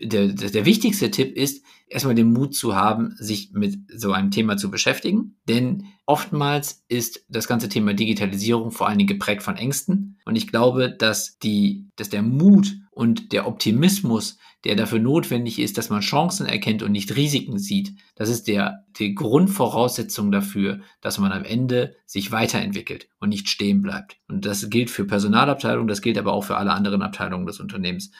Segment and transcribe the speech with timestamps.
[0.00, 4.56] der, der wichtigste Tipp ist, erstmal den Mut zu haben, sich mit so einem Thema
[4.56, 5.36] zu beschäftigen.
[5.48, 10.18] Denn oftmals ist das ganze Thema Digitalisierung vor allen Dingen geprägt von Ängsten.
[10.24, 15.78] Und ich glaube, dass die, dass der Mut und der Optimismus, der dafür notwendig ist,
[15.78, 21.18] dass man Chancen erkennt und nicht Risiken sieht, das ist der, die Grundvoraussetzung dafür, dass
[21.18, 24.16] man am Ende sich weiterentwickelt und nicht stehen bleibt.
[24.28, 28.10] Und das gilt für Personalabteilungen, das gilt aber auch für alle anderen Abteilungen des Unternehmens.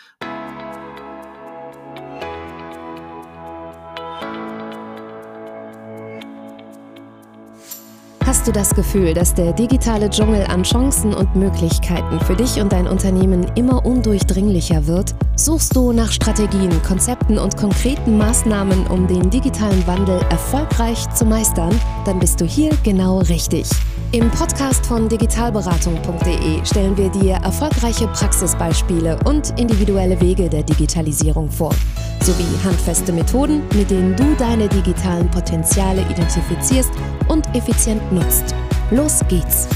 [8.46, 12.70] Hast du das Gefühl, dass der digitale Dschungel an Chancen und Möglichkeiten für dich und
[12.70, 15.16] dein Unternehmen immer undurchdringlicher wird?
[15.34, 21.76] Suchst du nach Strategien, Konzepten und konkreten Maßnahmen, um den digitalen Wandel erfolgreich zu meistern?
[22.04, 23.68] Dann bist du hier genau richtig.
[24.16, 31.74] Im Podcast von digitalberatung.de stellen wir dir erfolgreiche Praxisbeispiele und individuelle Wege der Digitalisierung vor,
[32.22, 36.90] sowie handfeste Methoden, mit denen du deine digitalen Potenziale identifizierst
[37.28, 38.54] und effizient nutzt.
[38.90, 39.68] Los geht's!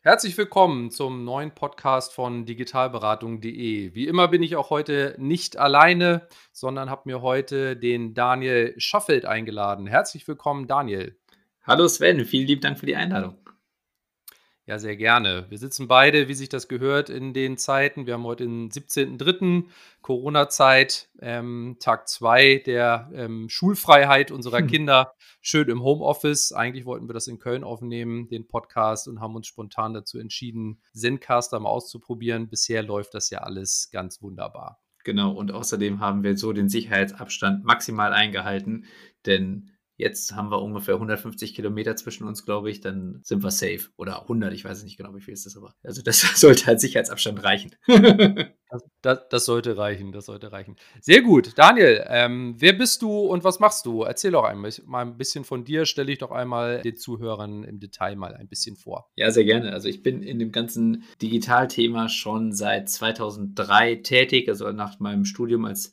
[0.00, 3.94] Herzlich willkommen zum neuen Podcast von digitalberatung.de.
[3.94, 9.26] Wie immer bin ich auch heute nicht alleine, sondern habe mir heute den Daniel Schaffelt
[9.26, 9.86] eingeladen.
[9.86, 11.18] Herzlich willkommen, Daniel.
[11.68, 13.36] Hallo Sven, vielen lieben Dank für die Einladung.
[14.64, 15.44] Ja, sehr gerne.
[15.50, 18.06] Wir sitzen beide, wie sich das gehört, in den Zeiten.
[18.06, 19.64] Wir haben heute den 17.03.
[20.00, 24.62] Corona-Zeit, ähm, Tag 2 der ähm, Schulfreiheit unserer.
[24.66, 26.52] Kinder, schön im Homeoffice.
[26.52, 30.80] Eigentlich wollten wir das in Köln aufnehmen, den Podcast, und haben uns spontan dazu entschieden,
[30.94, 32.48] Zencaster mal auszuprobieren.
[32.48, 34.80] Bisher läuft das ja alles ganz wunderbar.
[35.04, 38.86] Genau, und außerdem haben wir so den Sicherheitsabstand maximal eingehalten,
[39.26, 42.80] denn Jetzt haben wir ungefähr 150 Kilometer zwischen uns, glaube ich.
[42.80, 43.90] Dann sind wir safe.
[43.96, 45.74] Oder 100, ich weiß nicht genau, wie viel ist das aber.
[45.82, 47.74] Also das sollte als Sicherheitsabstand reichen.
[47.88, 50.76] das, das, das, sollte reichen, das sollte reichen.
[51.00, 51.58] Sehr gut.
[51.58, 54.04] Daniel, ähm, wer bist du und was machst du?
[54.04, 55.84] Erzähl doch einmal mal ein bisschen von dir.
[55.84, 59.10] Stelle ich doch einmal den Zuhörern im Detail mal ein bisschen vor.
[59.16, 59.72] Ja, sehr gerne.
[59.72, 64.48] Also ich bin in dem ganzen Digitalthema schon seit 2003 tätig.
[64.48, 65.90] Also nach meinem Studium als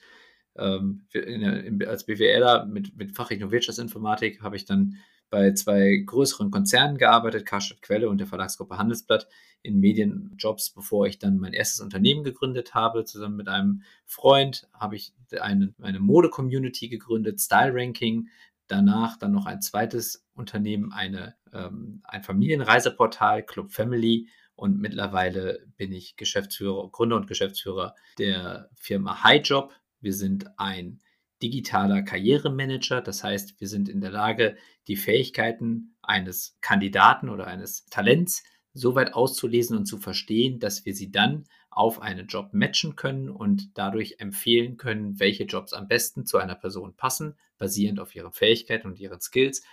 [0.58, 4.98] ähm, in, als BWLer mit, mit Fachrichtung Wirtschaftsinformatik habe ich dann
[5.30, 9.28] bei zwei größeren Konzernen gearbeitet, Karstadt Quelle und der Verlagsgruppe Handelsblatt,
[9.62, 13.04] in Medienjobs, bevor ich dann mein erstes Unternehmen gegründet habe.
[13.04, 18.30] Zusammen mit einem Freund habe ich eine, eine Mode-Community gegründet, Style Ranking.
[18.68, 24.28] Danach dann noch ein zweites Unternehmen, eine, ähm, ein Familienreiseportal, Club Family.
[24.56, 29.74] Und mittlerweile bin ich Geschäftsführer, Gründer und Geschäftsführer der Firma HighJob.
[30.06, 31.02] Wir sind ein
[31.42, 33.02] digitaler Karrieremanager.
[33.02, 34.56] Das heißt, wir sind in der Lage,
[34.88, 40.94] die Fähigkeiten eines Kandidaten oder eines Talents so weit auszulesen und zu verstehen, dass wir
[40.94, 46.28] sie dann auf einen Job matchen können und dadurch empfehlen können, welche Jobs am besten
[46.28, 49.64] zu einer Person passen, basierend auf ihren Fähigkeiten und ihren Skills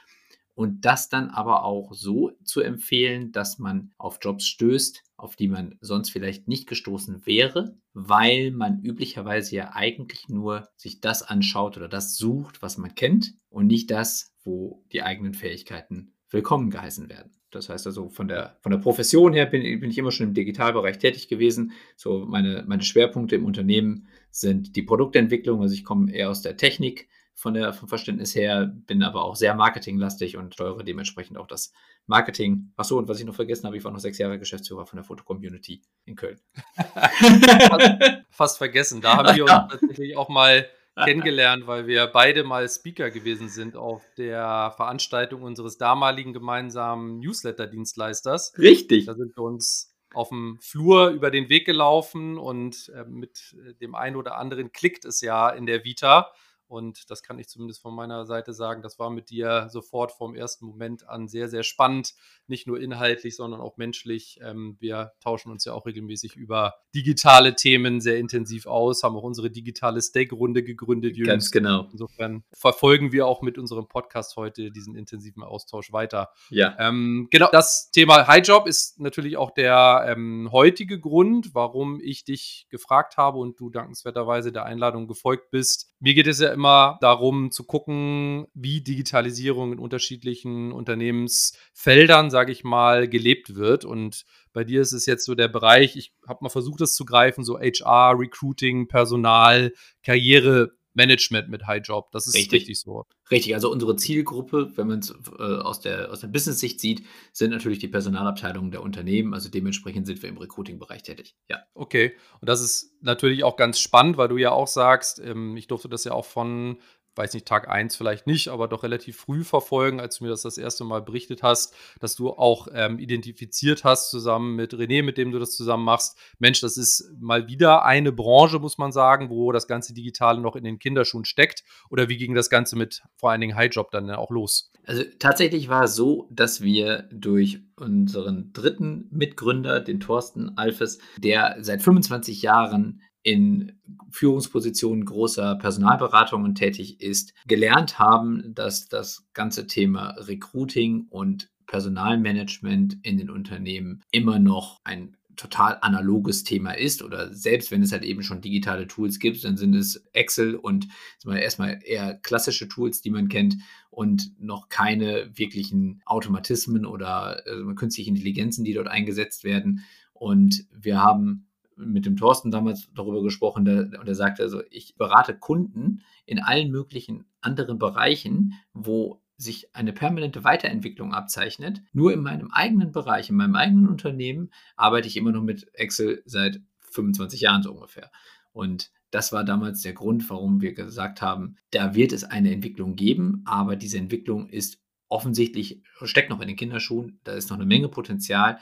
[0.55, 5.47] und das dann aber auch so zu empfehlen, dass man auf Jobs stößt, auf die
[5.47, 11.77] man sonst vielleicht nicht gestoßen wäre, weil man üblicherweise ja eigentlich nur sich das anschaut
[11.77, 17.09] oder das sucht, was man kennt und nicht das, wo die eigenen Fähigkeiten willkommen geheißen
[17.09, 17.31] werden.
[17.53, 20.35] Das heißt also, von der, von der Profession her bin, bin ich immer schon im
[20.35, 21.73] Digitalbereich tätig gewesen.
[21.97, 25.61] So meine, meine Schwerpunkte im Unternehmen sind die Produktentwicklung.
[25.61, 29.37] Also ich komme eher aus der Technik, von der, vom Verständnis her, bin aber auch
[29.37, 31.73] sehr marketinglastig und steuere dementsprechend auch das
[32.07, 32.73] Marketing.
[32.77, 35.05] Achso, und was ich noch vergessen habe, ich war noch sechs Jahre Geschäftsführer von der
[35.05, 36.41] Foto-Community in Köln.
[36.93, 37.99] fast,
[38.31, 39.01] fast, vergessen.
[39.01, 40.69] Da haben wir uns tatsächlich auch mal
[41.05, 48.53] kennengelernt, weil wir beide mal Speaker gewesen sind auf der Veranstaltung unseres damaligen gemeinsamen Newsletter-Dienstleisters.
[48.59, 49.07] Richtig.
[49.07, 53.95] Da sind wir uns auf dem Flur über den Weg gelaufen und äh, mit dem
[53.95, 56.33] einen oder anderen klickt es ja in der Vita.
[56.73, 58.81] Und das kann ich zumindest von meiner Seite sagen.
[58.81, 62.15] Das war mit dir sofort vom ersten Moment an sehr, sehr spannend.
[62.47, 64.41] Nicht nur inhaltlich, sondern auch menschlich.
[64.43, 69.23] Ähm, wir tauschen uns ja auch regelmäßig über digitale Themen sehr intensiv aus, haben auch
[69.23, 71.15] unsere digitale Stake-Runde gegründet.
[71.15, 71.29] Jüngst.
[71.29, 71.89] Ganz genau.
[71.93, 76.31] Insofern verfolgen wir auch mit unserem Podcast heute diesen intensiven Austausch weiter.
[76.49, 76.75] Ja.
[76.79, 82.67] Ähm, genau, das Thema Highjob ist natürlich auch der ähm, heutige Grund, warum ich dich
[82.71, 85.93] gefragt habe und du dankenswerterweise der Einladung gefolgt bist.
[86.01, 92.53] Mir geht es ja immer immer darum zu gucken, wie Digitalisierung in unterschiedlichen Unternehmensfeldern, sage
[92.53, 93.85] ich mal, gelebt wird.
[93.85, 97.05] Und bei dir ist es jetzt so der Bereich, ich habe mal versucht, das zu
[97.05, 99.73] greifen, so HR, Recruiting, Personal,
[100.05, 100.71] Karriere.
[100.95, 102.11] Management mit Highjob.
[102.13, 103.05] Das ist richtig, richtig so.
[103.31, 107.51] Richtig, also unsere Zielgruppe, wenn man es äh, aus der, aus der Business-Sicht sieht, sind
[107.51, 109.35] natürlich die Personalabteilungen der Unternehmen.
[109.35, 111.35] Also dementsprechend sind wir im Recruiting-Bereich tätig.
[111.49, 111.63] Ja.
[111.75, 115.67] Okay, und das ist natürlich auch ganz spannend, weil du ja auch sagst, ähm, ich
[115.67, 116.79] durfte das ja auch von
[117.15, 120.43] weiß nicht, Tag 1 vielleicht nicht, aber doch relativ früh verfolgen, als du mir das
[120.43, 125.19] das erste Mal berichtet hast, dass du auch ähm, identifiziert hast zusammen mit René, mit
[125.19, 126.17] dem du das zusammen machst.
[126.39, 130.57] Mensch, das ist mal wieder eine Branche, muss man sagen, wo das ganze Digitale noch
[130.57, 131.65] in den Kinderschuhen steckt.
[131.91, 134.71] Oder wie ging das Ganze mit vor allen Dingen Highjob dann auch los?
[134.85, 141.57] Also tatsächlich war es so, dass wir durch unseren dritten Mitgründer, den Thorsten Alfes, der
[141.61, 143.79] seit 25 Jahren in
[144.11, 153.17] Führungspositionen großer Personalberatungen tätig ist, gelernt haben, dass das ganze Thema Recruiting und Personalmanagement in
[153.17, 158.23] den Unternehmen immer noch ein total analoges Thema ist oder selbst wenn es halt eben
[158.23, 160.89] schon digitale Tools gibt, dann sind es Excel und
[161.27, 163.57] erstmal eher klassische Tools, die man kennt
[163.91, 169.85] und noch keine wirklichen Automatismen oder äh, künstliche Intelligenzen, die dort eingesetzt werden.
[170.13, 171.47] Und wir haben
[171.85, 176.41] mit dem Thorsten damals darüber gesprochen der, und er sagte, also ich berate Kunden in
[176.41, 181.83] allen möglichen anderen Bereichen, wo sich eine permanente Weiterentwicklung abzeichnet.
[181.93, 186.23] Nur in meinem eigenen Bereich, in meinem eigenen Unternehmen arbeite ich immer noch mit Excel
[186.27, 186.61] seit
[186.93, 188.11] 25 Jahren so ungefähr.
[188.53, 192.97] Und das war damals der Grund, warum wir gesagt haben, da wird es eine Entwicklung
[192.97, 197.67] geben, aber diese Entwicklung ist offensichtlich, steckt noch in den Kinderschuhen, da ist noch eine
[197.67, 198.59] Menge Potenzial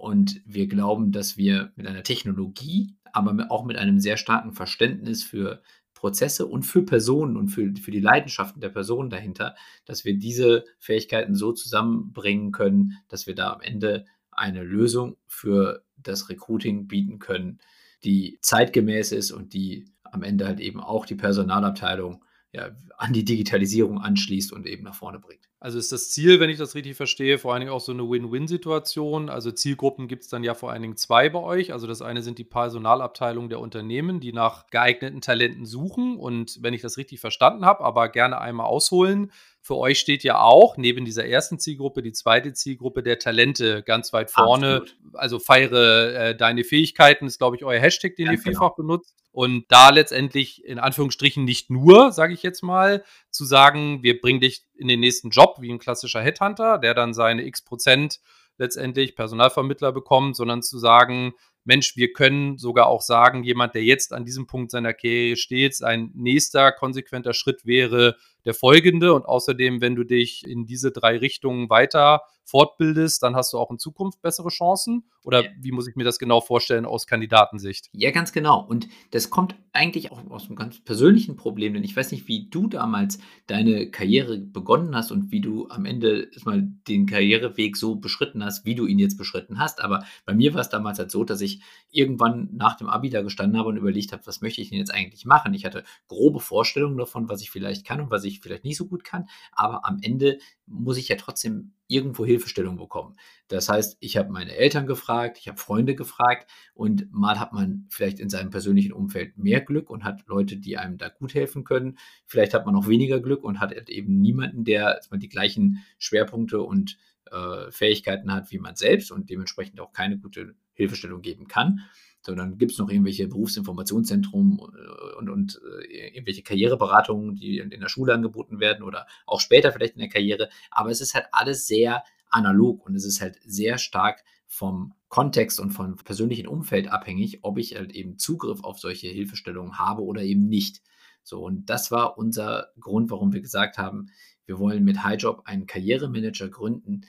[0.00, 5.22] und wir glauben, dass wir mit einer Technologie, aber auch mit einem sehr starken Verständnis
[5.22, 5.62] für
[5.92, 9.54] Prozesse und für Personen und für, für die Leidenschaften der Personen dahinter,
[9.84, 15.84] dass wir diese Fähigkeiten so zusammenbringen können, dass wir da am Ende eine Lösung für
[15.98, 17.58] das Recruiting bieten können,
[18.02, 23.26] die zeitgemäß ist und die am Ende halt eben auch die Personalabteilung ja, an die
[23.26, 25.49] Digitalisierung anschließt und eben nach vorne bringt.
[25.62, 28.08] Also ist das Ziel, wenn ich das richtig verstehe, vor allen Dingen auch so eine
[28.08, 29.28] Win-Win-Situation.
[29.28, 31.74] Also Zielgruppen gibt es dann ja vor allen Dingen zwei bei euch.
[31.74, 36.16] Also das eine sind die Personalabteilungen der Unternehmen, die nach geeigneten Talenten suchen.
[36.16, 40.40] Und wenn ich das richtig verstanden habe, aber gerne einmal ausholen, für euch steht ja
[40.40, 44.76] auch neben dieser ersten Zielgruppe die zweite Zielgruppe der Talente ganz weit vorne.
[44.76, 44.96] Absolut.
[45.12, 48.88] Also feiere äh, deine Fähigkeiten, ist, glaube ich, euer Hashtag, den ganz ihr vielfach genau.
[48.88, 49.19] benutzt.
[49.32, 54.40] Und da letztendlich in Anführungsstrichen nicht nur, sage ich jetzt mal, zu sagen, wir bringen
[54.40, 58.18] dich in den nächsten Job wie ein klassischer Headhunter, der dann seine x Prozent
[58.58, 61.32] letztendlich Personalvermittler bekommt, sondern zu sagen,
[61.70, 65.76] Mensch, wir können sogar auch sagen, jemand, der jetzt an diesem Punkt seiner Karriere steht,
[65.76, 69.14] sein nächster konsequenter Schritt wäre der folgende.
[69.14, 73.70] Und außerdem, wenn du dich in diese drei Richtungen weiter fortbildest, dann hast du auch
[73.70, 75.04] in Zukunft bessere Chancen?
[75.22, 75.50] Oder ja.
[75.60, 77.88] wie muss ich mir das genau vorstellen aus Kandidatensicht?
[77.92, 78.64] Ja, ganz genau.
[78.64, 82.48] Und das kommt eigentlich auch aus einem ganz persönlichen Problem, denn ich weiß nicht, wie
[82.50, 87.96] du damals deine Karriere begonnen hast und wie du am Ende erstmal den Karriereweg so
[87.96, 89.80] beschritten hast, wie du ihn jetzt beschritten hast.
[89.80, 91.59] Aber bei mir war es damals halt so, dass ich
[91.90, 94.94] irgendwann nach dem Abi da gestanden habe und überlegt habe, was möchte ich denn jetzt
[94.94, 95.54] eigentlich machen?
[95.54, 98.86] Ich hatte grobe Vorstellungen davon, was ich vielleicht kann und was ich vielleicht nicht so
[98.86, 99.28] gut kann.
[99.52, 103.16] Aber am Ende muss ich ja trotzdem irgendwo Hilfestellung bekommen.
[103.48, 107.86] Das heißt, ich habe meine Eltern gefragt, ich habe Freunde gefragt und mal hat man
[107.90, 111.64] vielleicht in seinem persönlichen Umfeld mehr Glück und hat Leute, die einem da gut helfen
[111.64, 111.98] können.
[112.26, 116.96] Vielleicht hat man auch weniger Glück und hat eben niemanden, der die gleichen Schwerpunkte und
[117.30, 121.80] äh, Fähigkeiten hat wie man selbst und dementsprechend auch keine gute Hilfestellung geben kann
[122.22, 127.80] sondern gibt es noch irgendwelche Berufsinformationszentren äh, und, und äh, irgendwelche Karriereberatungen, die in, in,
[127.80, 130.50] der Schule angeboten werden oder auch später vielleicht in der Karriere.
[130.70, 135.60] Aber es ist halt alles sehr analog und es ist halt sehr stark vom Kontext
[135.60, 140.22] und vom persönlichen Umfeld abhängig, ob ich halt eben Zugriff auf solche Hilfestellungen habe oder
[140.22, 140.82] eben nicht.
[141.22, 144.10] So, und das war unser Grund, warum wir gesagt haben,
[144.46, 147.02] wir wollen mit HighJob einen Karrieremanager gründen,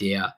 [0.00, 0.36] der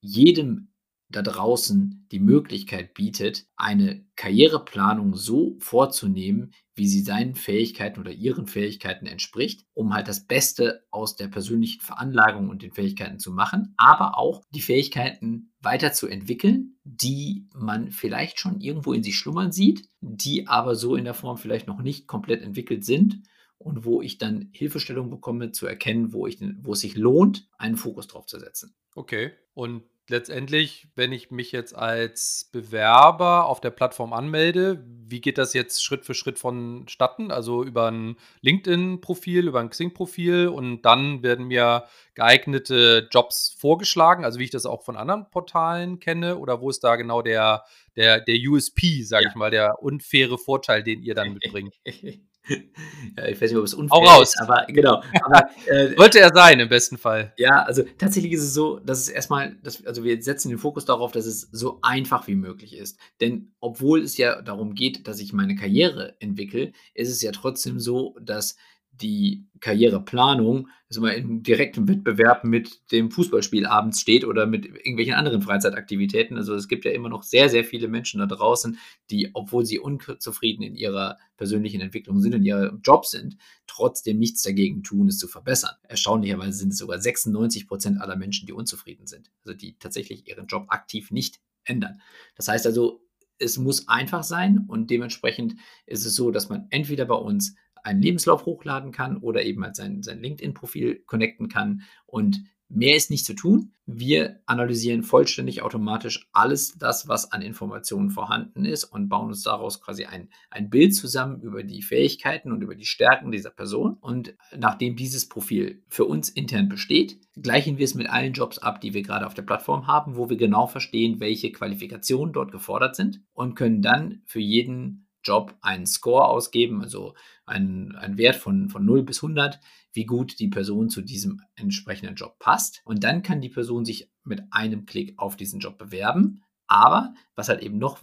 [0.00, 0.69] jedem
[1.10, 8.46] da draußen die Möglichkeit bietet, eine Karriereplanung so vorzunehmen, wie sie seinen Fähigkeiten oder ihren
[8.46, 13.74] Fähigkeiten entspricht, um halt das Beste aus der persönlichen Veranlagung und den Fähigkeiten zu machen,
[13.76, 20.46] aber auch die Fähigkeiten weiterzuentwickeln, die man vielleicht schon irgendwo in sich schlummern sieht, die
[20.46, 23.22] aber so in der Form vielleicht noch nicht komplett entwickelt sind
[23.58, 27.76] und wo ich dann Hilfestellung bekomme, zu erkennen, wo, ich, wo es sich lohnt, einen
[27.76, 28.74] Fokus drauf zu setzen.
[28.94, 29.32] Okay.
[29.52, 35.54] Und letztendlich, wenn ich mich jetzt als Bewerber auf der Plattform anmelde, wie geht das
[35.54, 37.30] jetzt Schritt für Schritt vonstatten?
[37.30, 44.38] Also über ein LinkedIn-Profil, über ein Xing-Profil und dann werden mir geeignete Jobs vorgeschlagen, also
[44.38, 47.64] wie ich das auch von anderen Portalen kenne, oder wo ist da genau der,
[47.96, 49.30] der, der USP, sage ja.
[49.30, 51.74] ich mal, der unfaire Vorteil, den ihr dann mitbringt?
[52.48, 54.34] ja, ich weiß nicht, ob es unfair Auch raus.
[54.34, 55.02] ist, aber genau.
[55.22, 57.32] Aber, äh, Sollte er sein, im besten Fall.
[57.36, 60.84] Ja, also tatsächlich ist es so, dass es erstmal, dass, also wir setzen den Fokus
[60.84, 62.98] darauf, dass es so einfach wie möglich ist.
[63.20, 67.78] Denn obwohl es ja darum geht, dass ich meine Karriere entwickle, ist es ja trotzdem
[67.78, 68.56] so, dass
[69.00, 75.14] die Karriereplanung also mal im direkten Wettbewerb mit dem Fußballspiel abends steht oder mit irgendwelchen
[75.14, 76.36] anderen Freizeitaktivitäten.
[76.36, 78.76] Also es gibt ja immer noch sehr, sehr viele Menschen da draußen,
[79.08, 83.36] die, obwohl sie unzufrieden in ihrer persönlichen Entwicklung sind, in ihrem Job sind,
[83.68, 85.76] trotzdem nichts dagegen tun, es zu verbessern.
[85.84, 89.30] Erstaunlicherweise sind es sogar 96 Prozent aller Menschen, die unzufrieden sind.
[89.44, 92.00] Also die tatsächlich ihren Job aktiv nicht ändern.
[92.34, 93.06] Das heißt also,
[93.38, 95.54] es muss einfach sein und dementsprechend
[95.86, 99.76] ist es so, dass man entweder bei uns einen Lebenslauf hochladen kann oder eben halt
[99.76, 101.82] sein, sein LinkedIn-Profil connecten kann.
[102.06, 103.72] Und mehr ist nicht zu tun.
[103.84, 109.80] Wir analysieren vollständig automatisch alles das, was an Informationen vorhanden ist und bauen uns daraus
[109.80, 113.96] quasi ein, ein Bild zusammen über die Fähigkeiten und über die Stärken dieser Person.
[114.00, 118.80] Und nachdem dieses Profil für uns intern besteht, gleichen wir es mit allen Jobs ab,
[118.80, 122.94] die wir gerade auf der Plattform haben, wo wir genau verstehen, welche Qualifikationen dort gefordert
[122.94, 127.14] sind und können dann für jeden Job einen Score ausgeben, also
[127.46, 129.60] einen, einen Wert von, von 0 bis 100,
[129.92, 132.80] wie gut die Person zu diesem entsprechenden Job passt.
[132.84, 136.42] Und dann kann die Person sich mit einem Klick auf diesen Job bewerben.
[136.66, 138.00] Aber was halt eben noch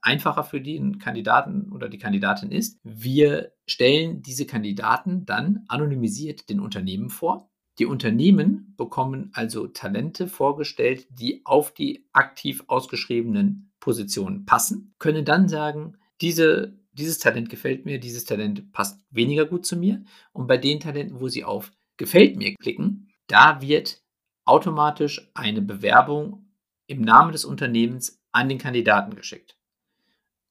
[0.00, 6.60] einfacher für den Kandidaten oder die Kandidatin ist, wir stellen diese Kandidaten dann anonymisiert den
[6.60, 7.50] Unternehmen vor.
[7.78, 15.48] Die Unternehmen bekommen also Talente vorgestellt, die auf die aktiv ausgeschriebenen Positionen passen, können dann
[15.48, 20.04] sagen, diese, dieses Talent gefällt mir, dieses Talent passt weniger gut zu mir.
[20.32, 24.00] Und bei den Talenten, wo Sie auf Gefällt mir klicken, da wird
[24.44, 26.46] automatisch eine Bewerbung
[26.86, 29.58] im Namen des Unternehmens an den Kandidaten geschickt.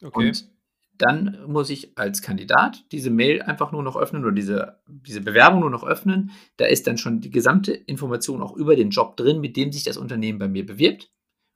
[0.03, 0.27] Okay.
[0.27, 0.51] Und
[0.97, 5.62] dann muss ich als Kandidat diese Mail einfach nur noch öffnen oder diese, diese Bewerbung
[5.62, 6.31] nur noch öffnen.
[6.57, 9.83] Da ist dann schon die gesamte Information auch über den Job drin, mit dem sich
[9.83, 11.12] das Unternehmen bei mir bewirbt.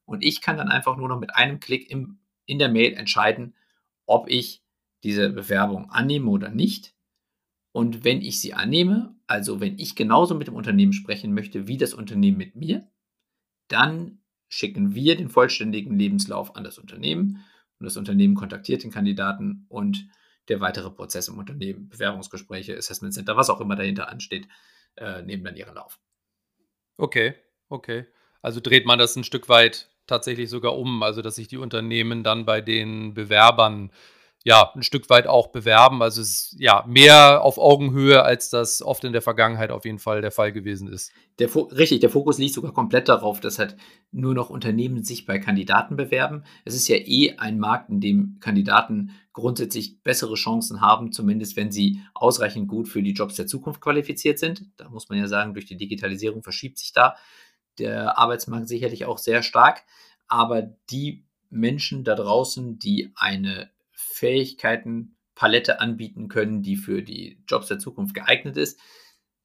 [0.06, 3.56] Und ich kann dann einfach nur noch mit einem Klick im, in der Mail entscheiden,
[4.06, 4.64] ob ich
[5.04, 6.96] diese Bewerbung annehme oder nicht.
[7.72, 11.78] Und wenn ich sie annehme, also wenn ich genauso mit dem Unternehmen sprechen möchte wie
[11.78, 12.90] das Unternehmen mit mir,
[13.68, 17.44] dann schicken wir den vollständigen Lebenslauf an das Unternehmen
[17.80, 20.08] und das Unternehmen kontaktiert den Kandidaten und
[20.50, 24.48] der weitere Prozess im Unternehmen, Bewerbungsgespräche, Assessment Center, was auch immer dahinter ansteht,
[24.98, 26.00] äh, nehmen dann ihren Lauf.
[26.98, 27.36] Okay,
[27.70, 28.06] okay.
[28.42, 32.24] Also dreht man das ein Stück weit tatsächlich sogar um, also dass sich die Unternehmen
[32.24, 33.92] dann bei den Bewerbern
[34.44, 36.02] ja, ein Stück weit auch bewerben.
[36.02, 40.00] Also es ist ja mehr auf Augenhöhe, als das oft in der Vergangenheit auf jeden
[40.00, 41.12] Fall der Fall gewesen ist.
[41.38, 43.78] Der richtig, der Fokus liegt sogar komplett darauf, dass halt
[44.12, 46.44] nur noch Unternehmen sich bei Kandidaten bewerben.
[46.66, 51.72] Es ist ja eh ein Markt, in dem Kandidaten grundsätzlich bessere Chancen haben, zumindest wenn
[51.72, 54.66] sie ausreichend gut für die Jobs der Zukunft qualifiziert sind.
[54.78, 57.16] Da muss man ja sagen, durch die Digitalisierung verschiebt sich da
[57.80, 59.84] der Arbeitsmarkt sicherlich auch sehr stark,
[60.28, 67.80] aber die Menschen da draußen, die eine Fähigkeitenpalette anbieten können, die für die Jobs der
[67.80, 68.80] Zukunft geeignet ist,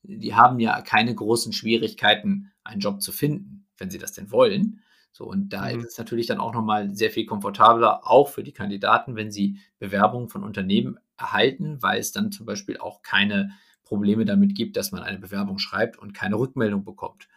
[0.03, 4.83] die haben ja keine großen Schwierigkeiten, einen Job zu finden, wenn sie das denn wollen.
[5.11, 5.81] So, und da mhm.
[5.81, 9.59] ist es natürlich dann auch nochmal sehr viel komfortabler, auch für die Kandidaten, wenn sie
[9.79, 13.51] Bewerbungen von Unternehmen erhalten, weil es dann zum Beispiel auch keine
[13.85, 17.29] Probleme damit gibt, dass man eine Bewerbung schreibt und keine Rückmeldung bekommt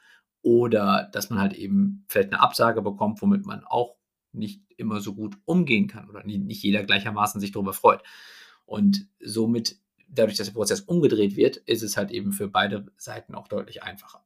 [0.42, 3.96] oder dass man halt eben vielleicht eine Absage bekommt, womit man auch
[4.32, 8.04] nicht immer so gut umgehen kann oder nicht jeder gleichermaßen sich darüber freut.
[8.66, 9.78] Und somit,
[10.08, 13.84] dadurch, dass der Prozess umgedreht wird, ist es halt eben für beide Seiten auch deutlich
[13.84, 14.24] einfacher.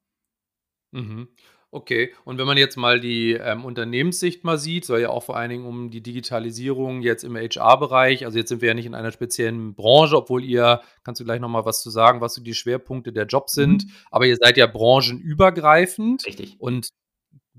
[0.91, 1.29] Mhm.
[1.73, 5.37] Okay, und wenn man jetzt mal die ähm, Unternehmenssicht mal sieht, soll ja auch vor
[5.37, 8.93] allen Dingen um die Digitalisierung jetzt im HR-Bereich, also jetzt sind wir ja nicht in
[8.93, 12.53] einer speziellen Branche, obwohl ihr, kannst du gleich nochmal was zu sagen, was so die
[12.53, 13.91] Schwerpunkte der Jobs sind, mhm.
[14.11, 16.27] aber ihr seid ja branchenübergreifend.
[16.27, 16.57] Richtig.
[16.59, 16.89] Und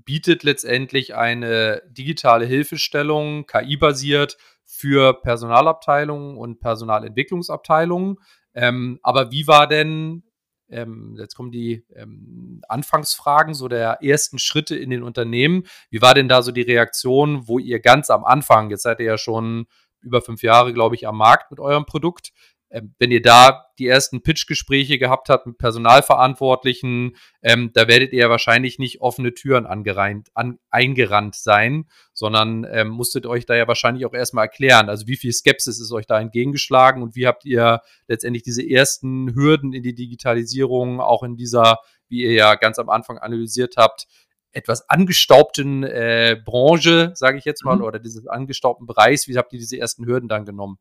[0.05, 8.17] bietet letztendlich eine digitale Hilfestellung, KI-basiert, für Personalabteilungen und Personalentwicklungsabteilungen.
[8.53, 10.23] Ähm, aber wie war denn
[10.69, 15.63] ähm, jetzt kommen die ähm, Anfangsfragen, so der ersten Schritte in den Unternehmen.
[15.89, 19.05] Wie war denn da so die Reaktion, wo ihr ganz am Anfang, jetzt seid ihr
[19.05, 19.67] ja schon
[20.01, 22.31] über fünf Jahre, glaube ich, am Markt mit eurem Produkt,
[22.69, 28.29] wenn ihr da die ersten Pitch-Gespräche gehabt habt mit Personalverantwortlichen, ähm, da werdet ihr ja
[28.29, 34.05] wahrscheinlich nicht offene Türen angereint, an, eingerannt sein, sondern ähm, musstet euch da ja wahrscheinlich
[34.05, 34.89] auch erstmal erklären.
[34.89, 39.35] Also wie viel Skepsis ist euch da entgegengeschlagen und wie habt ihr letztendlich diese ersten
[39.35, 44.07] Hürden in die Digitalisierung auch in dieser, wie ihr ja ganz am Anfang analysiert habt,
[44.51, 47.83] etwas angestaubten äh, Branche, sage ich jetzt mal, mhm.
[47.83, 50.79] oder dieses angestaubten Bereichs, wie habt ihr diese ersten Hürden dann genommen?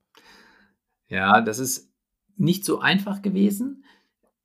[1.08, 1.90] Ja, das ist
[2.36, 3.84] nicht so einfach gewesen.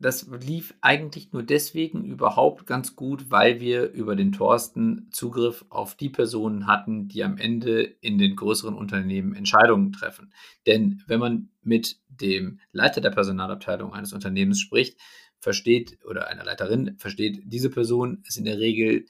[0.01, 5.95] Das lief eigentlich nur deswegen überhaupt ganz gut, weil wir über den Thorsten Zugriff auf
[5.95, 10.31] die Personen hatten, die am Ende in den größeren Unternehmen Entscheidungen treffen.
[10.65, 14.97] Denn wenn man mit dem Leiter der Personalabteilung eines Unternehmens spricht,
[15.39, 19.05] versteht oder einer Leiterin versteht, diese Person ist in der Regel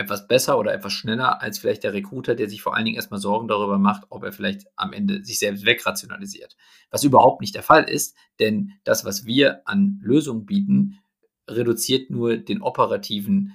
[0.00, 3.20] etwas besser oder etwas schneller als vielleicht der Recruiter, der sich vor allen Dingen erstmal
[3.20, 6.56] Sorgen darüber macht, ob er vielleicht am Ende sich selbst wegrationalisiert.
[6.90, 10.98] Was überhaupt nicht der Fall ist, denn das, was wir an Lösungen bieten,
[11.48, 13.54] reduziert nur den operativen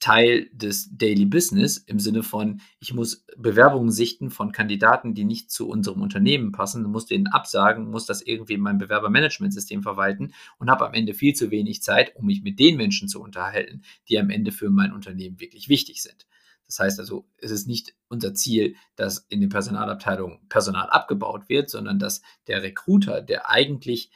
[0.00, 5.50] Teil des Daily Business im Sinne von, ich muss Bewerbungen sichten von Kandidaten, die nicht
[5.50, 10.70] zu unserem Unternehmen passen, muss denen absagen, muss das irgendwie in meinem Bewerbermanagementsystem verwalten und
[10.70, 14.18] habe am Ende viel zu wenig Zeit, um mich mit den Menschen zu unterhalten, die
[14.18, 16.26] am Ende für mein Unternehmen wirklich wichtig sind.
[16.66, 21.68] Das heißt also, es ist nicht unser Ziel, dass in den Personalabteilungen Personal abgebaut wird,
[21.68, 24.10] sondern dass der Recruiter, der eigentlich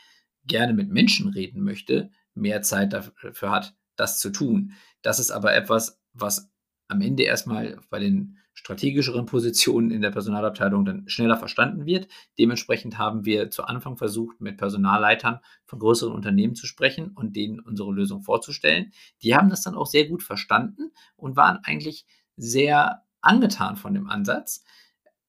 [0.46, 4.72] gerne mit Menschen reden möchte, mehr Zeit dafür hat, das zu tun.
[5.04, 6.50] Das ist aber etwas, was
[6.88, 12.08] am Ende erstmal bei den strategischeren Positionen in der Personalabteilung dann schneller verstanden wird.
[12.38, 17.60] Dementsprechend haben wir zu Anfang versucht, mit Personalleitern von größeren Unternehmen zu sprechen und denen
[17.60, 18.92] unsere Lösung vorzustellen.
[19.22, 22.06] Die haben das dann auch sehr gut verstanden und waren eigentlich
[22.36, 24.64] sehr angetan von dem Ansatz.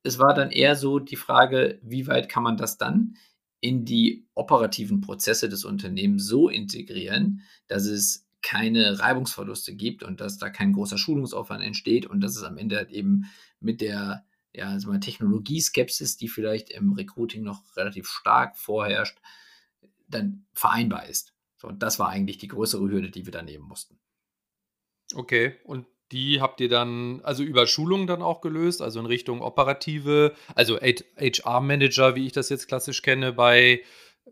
[0.03, 3.15] Es war dann eher so die Frage, wie weit kann man das dann
[3.60, 10.37] in die operativen Prozesse des Unternehmens so integrieren, dass es keine Reibungsverluste gibt und dass
[10.37, 13.25] da kein großer Schulungsaufwand entsteht und dass es am Ende halt eben
[13.59, 14.23] mit der
[14.53, 19.17] ja, also Technologieskepsis, die vielleicht im Recruiting noch relativ stark vorherrscht,
[20.07, 21.33] dann vereinbar ist.
[21.57, 23.97] So, und das war eigentlich die größere Hürde, die wir da nehmen mussten.
[25.15, 29.41] Okay, und die habt ihr dann, also über Schulungen dann auch gelöst, also in Richtung
[29.41, 33.81] operative, also HR-Manager, wie ich das jetzt klassisch kenne, bei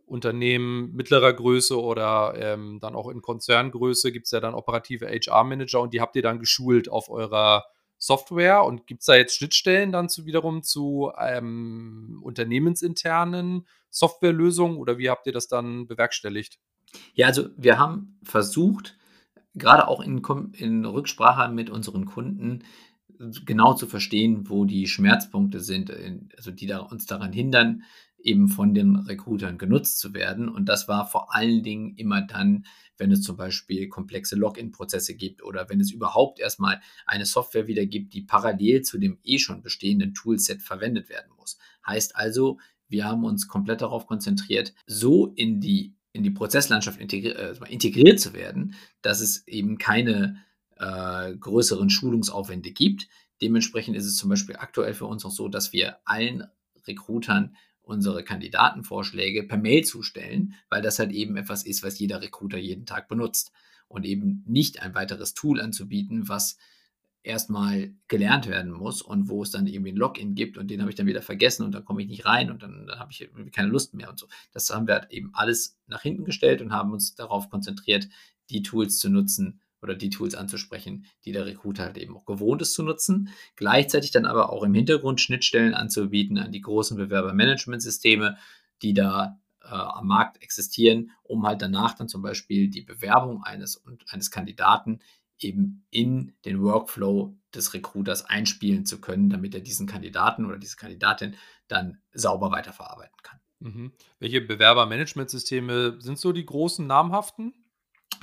[0.05, 5.81] Unternehmen mittlerer Größe oder ähm, dann auch in Konzerngröße gibt es ja dann operative HR-Manager
[5.81, 7.65] und die habt ihr dann geschult auf eurer
[7.97, 14.97] Software und gibt es da jetzt Schnittstellen dann zu, wiederum zu ähm, unternehmensinternen Softwarelösungen oder
[14.97, 16.59] wie habt ihr das dann bewerkstelligt?
[17.13, 18.97] Ja, also wir haben versucht,
[19.55, 20.21] gerade auch in,
[20.53, 22.63] in Rücksprache mit unseren Kunden,
[23.45, 25.91] genau zu verstehen, wo die Schmerzpunkte sind,
[26.35, 27.83] also die da uns daran hindern,
[28.23, 30.49] eben von den Recruitern genutzt zu werden.
[30.49, 32.65] Und das war vor allen Dingen immer dann,
[32.97, 37.85] wenn es zum Beispiel komplexe Login-Prozesse gibt oder wenn es überhaupt erstmal eine Software wieder
[37.85, 41.57] gibt, die parallel zu dem eh schon bestehenden Toolset verwendet werden muss.
[41.85, 47.29] Heißt also, wir haben uns komplett darauf konzentriert, so in die, in die Prozesslandschaft integri
[47.29, 50.43] äh, integriert zu werden, dass es eben keine
[50.77, 53.07] äh, größeren Schulungsaufwände gibt.
[53.41, 56.45] Dementsprechend ist es zum Beispiel aktuell für uns auch so, dass wir allen
[56.87, 62.57] Recruitern unsere Kandidatenvorschläge per Mail zustellen, weil das halt eben etwas ist, was jeder Recruiter
[62.57, 63.51] jeden Tag benutzt
[63.87, 66.57] und eben nicht ein weiteres Tool anzubieten, was
[67.23, 70.89] erstmal gelernt werden muss und wo es dann irgendwie ein Login gibt und den habe
[70.89, 73.29] ich dann wieder vergessen und dann komme ich nicht rein und dann, dann habe ich
[73.51, 74.27] keine Lust mehr und so.
[74.51, 78.09] Das haben wir halt eben alles nach hinten gestellt und haben uns darauf konzentriert,
[78.49, 82.61] die Tools zu nutzen, oder die Tools anzusprechen, die der Recruiter halt eben auch gewohnt
[82.61, 83.29] ist zu nutzen.
[83.55, 88.37] Gleichzeitig dann aber auch im Hintergrund Schnittstellen anzubieten an die großen Bewerbermanagementsysteme,
[88.81, 93.83] die da äh, am Markt existieren, um halt danach dann zum Beispiel die Bewerbung eines,
[94.07, 94.99] eines Kandidaten
[95.37, 100.77] eben in den Workflow des Recruiters einspielen zu können, damit er diesen Kandidaten oder diese
[100.77, 101.35] Kandidatin
[101.67, 103.39] dann sauber weiterverarbeiten kann.
[103.59, 103.91] Mhm.
[104.19, 107.53] Welche Bewerbermanagementsysteme sind so die großen namhaften?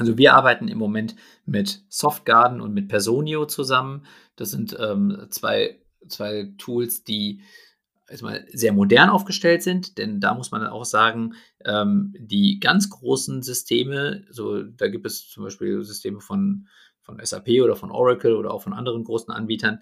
[0.01, 4.07] Also wir arbeiten im Moment mit Softgarden und mit Personio zusammen.
[4.35, 7.43] Das sind ähm, zwei, zwei Tools, die
[8.09, 11.35] erstmal sehr modern aufgestellt sind, denn da muss man auch sagen,
[11.67, 16.67] ähm, die ganz großen Systeme, so da gibt es zum Beispiel Systeme von,
[17.03, 19.81] von SAP oder von Oracle oder auch von anderen großen Anbietern,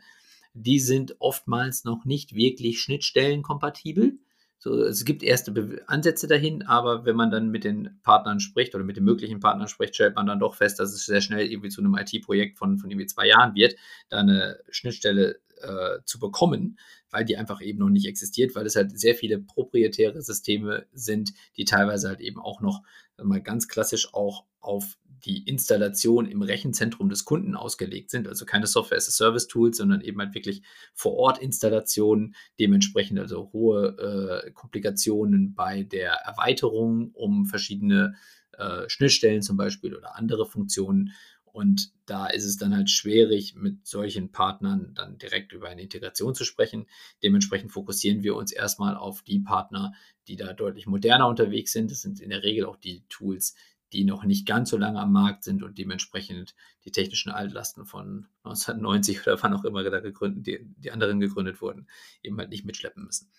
[0.52, 4.18] die sind oftmals noch nicht wirklich schnittstellenkompatibel.
[4.60, 8.74] So, es gibt erste Be Ansätze dahin, aber wenn man dann mit den Partnern spricht
[8.74, 11.46] oder mit den möglichen Partnern spricht, stellt man dann doch fest, dass es sehr schnell
[11.46, 13.76] irgendwie zu einem IT-Projekt von, von irgendwie zwei Jahren wird,
[14.08, 16.78] da eine Schnittstelle äh, zu bekommen,
[17.10, 21.32] weil die einfach eben noch nicht existiert, weil es halt sehr viele proprietäre Systeme sind,
[21.56, 22.82] die teilweise halt eben auch noch
[23.16, 28.28] mal ganz klassisch auch auf die Installation im Rechenzentrum des Kunden ausgelegt sind.
[28.28, 30.62] Also keine Software-as-a-Service-Tools, sondern eben halt wirklich
[30.94, 38.14] Vor-Ort-Installationen, dementsprechend also hohe äh, Komplikationen bei der Erweiterung um verschiedene
[38.52, 41.12] äh, Schnittstellen zum Beispiel oder andere Funktionen.
[41.44, 46.34] Und da ist es dann halt schwierig, mit solchen Partnern dann direkt über eine Integration
[46.34, 46.86] zu sprechen.
[47.22, 49.92] Dementsprechend fokussieren wir uns erstmal auf die Partner,
[50.28, 51.90] die da deutlich moderner unterwegs sind.
[51.90, 53.56] Das sind in der Regel auch die Tools,
[53.92, 58.26] die noch nicht ganz so lange am Markt sind und dementsprechend die technischen Altlasten von
[58.44, 61.88] 1990 oder wann auch immer da gegründet, die, die anderen gegründet wurden,
[62.22, 63.30] eben halt nicht mitschleppen müssen.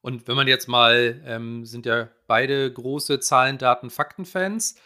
[0.00, 4.76] Und wenn man jetzt mal, ähm, sind ja beide große Zahlen, Daten, Fakten-Fans.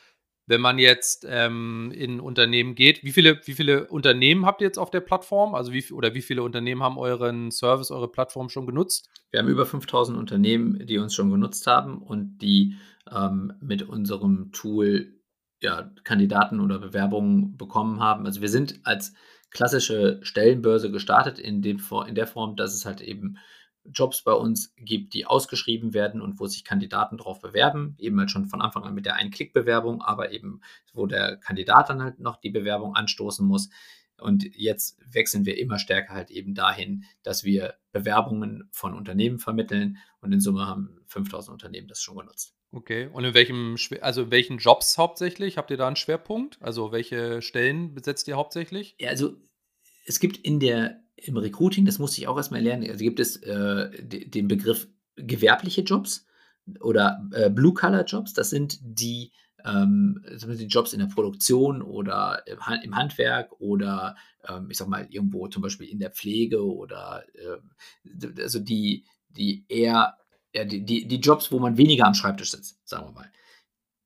[0.51, 4.79] Wenn man jetzt ähm, in Unternehmen geht, wie viele, wie viele Unternehmen habt ihr jetzt
[4.79, 5.55] auf der Plattform?
[5.55, 9.09] Also wie, oder wie viele Unternehmen haben euren Service, eure Plattform schon genutzt?
[9.31, 12.75] Wir haben über 5000 Unternehmen, die uns schon genutzt haben und die
[13.09, 15.21] ähm, mit unserem Tool
[15.61, 18.27] ja, Kandidaten oder Bewerbungen bekommen haben.
[18.27, 19.15] Also wir sind als
[19.51, 23.37] klassische Stellenbörse gestartet in, dem, in der Form, dass es halt eben
[23.85, 28.31] Jobs bei uns gibt, die ausgeschrieben werden und wo sich Kandidaten darauf bewerben, eben halt
[28.31, 30.61] schon von Anfang an mit der Ein-Klick-Bewerbung, aber eben
[30.93, 33.71] wo der Kandidat dann halt noch die Bewerbung anstoßen muss.
[34.19, 39.97] Und jetzt wechseln wir immer stärker halt eben dahin, dass wir Bewerbungen von Unternehmen vermitteln
[40.21, 42.55] und in Summe haben 5000 Unternehmen das schon genutzt.
[42.73, 45.59] Okay, und in welchem, also in welchen Jobs hauptsächlich?
[45.59, 46.59] Habt ihr da einen Schwerpunkt?
[46.61, 48.95] Also welche Stellen besetzt ihr hauptsächlich?
[49.01, 49.37] Ja, also
[50.11, 53.37] es gibt in der, im Recruiting, das musste ich auch erstmal lernen, also gibt es
[53.37, 56.27] äh, den Begriff gewerbliche Jobs
[56.81, 58.33] oder äh, Blue-Color-Jobs.
[58.33, 59.31] Das sind die,
[59.65, 62.43] ähm, die Jobs in der Produktion oder
[62.83, 64.17] im Handwerk oder
[64.49, 69.65] ähm, ich sag mal irgendwo zum Beispiel in der Pflege oder äh, also die, die
[69.69, 70.17] eher
[70.53, 73.33] ja, die, die, die Jobs, wo man weniger am Schreibtisch sitzt, sagen wir mal.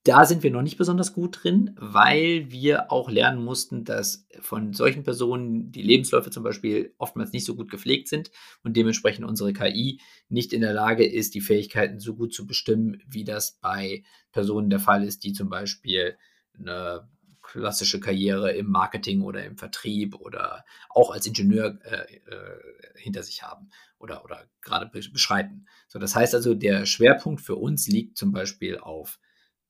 [0.06, 4.74] Da sind wir noch nicht besonders gut drin, weil wir auch lernen mussten, dass von
[4.74, 8.30] solchen Personen die Lebensläufe zum Beispiel oftmals nicht so gut gepflegt sind
[8.62, 13.02] und dementsprechend unsere KI nicht in der Lage ist, die Fähigkeiten so gut zu bestimmen,
[13.08, 16.18] wie das bei Personen der Fall ist, die zum Beispiel
[16.58, 17.08] eine
[17.40, 22.60] klassische Karriere im Marketing oder im Vertrieb oder auch als Ingenieur äh, äh,
[22.96, 25.66] hinter sich haben oder, oder gerade beschreiten.
[25.88, 29.18] So, das heißt also, der Schwerpunkt für uns liegt zum Beispiel auf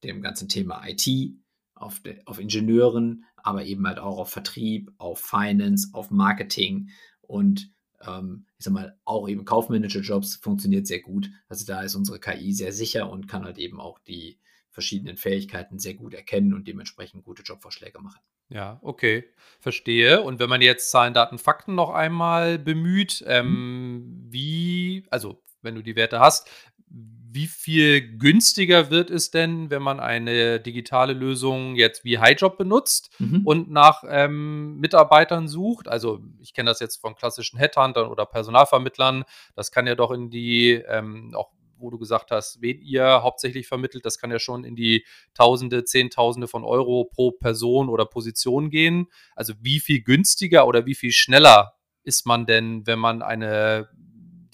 [0.04, 1.08] dem ganzen Thema IT,
[1.74, 6.90] auf, de, auf Ingenieuren, aber eben halt auch auf Vertrieb, auf Finance, auf Marketing
[7.20, 7.70] und
[8.06, 11.30] ähm, ich sag mal, auch eben kaufmännische Jobs funktioniert sehr gut.
[11.48, 14.38] Also da ist unsere KI sehr sicher und kann halt eben auch die
[14.70, 18.20] verschiedenen Fähigkeiten sehr gut erkennen und dementsprechend gute Jobvorschläge machen.
[18.48, 19.24] Ja, okay,
[19.60, 20.20] verstehe.
[20.22, 24.32] Und wenn man jetzt Zahlen, Daten, Fakten noch einmal bemüht, ähm, mhm.
[24.32, 26.50] wie, also wenn du die Werte hast,
[27.34, 33.10] wie viel günstiger wird es denn, wenn man eine digitale Lösung jetzt wie HighJob benutzt
[33.18, 33.42] mhm.
[33.44, 35.88] und nach ähm, Mitarbeitern sucht?
[35.88, 39.24] Also ich kenne das jetzt von klassischen Headhuntern oder Personalvermittlern.
[39.56, 43.66] Das kann ja doch in die ähm, auch wo du gesagt hast, wen ihr hauptsächlich
[43.66, 48.70] vermittelt, das kann ja schon in die Tausende, Zehntausende von Euro pro Person oder Position
[48.70, 49.08] gehen.
[49.34, 53.88] Also wie viel günstiger oder wie viel schneller ist man denn, wenn man eine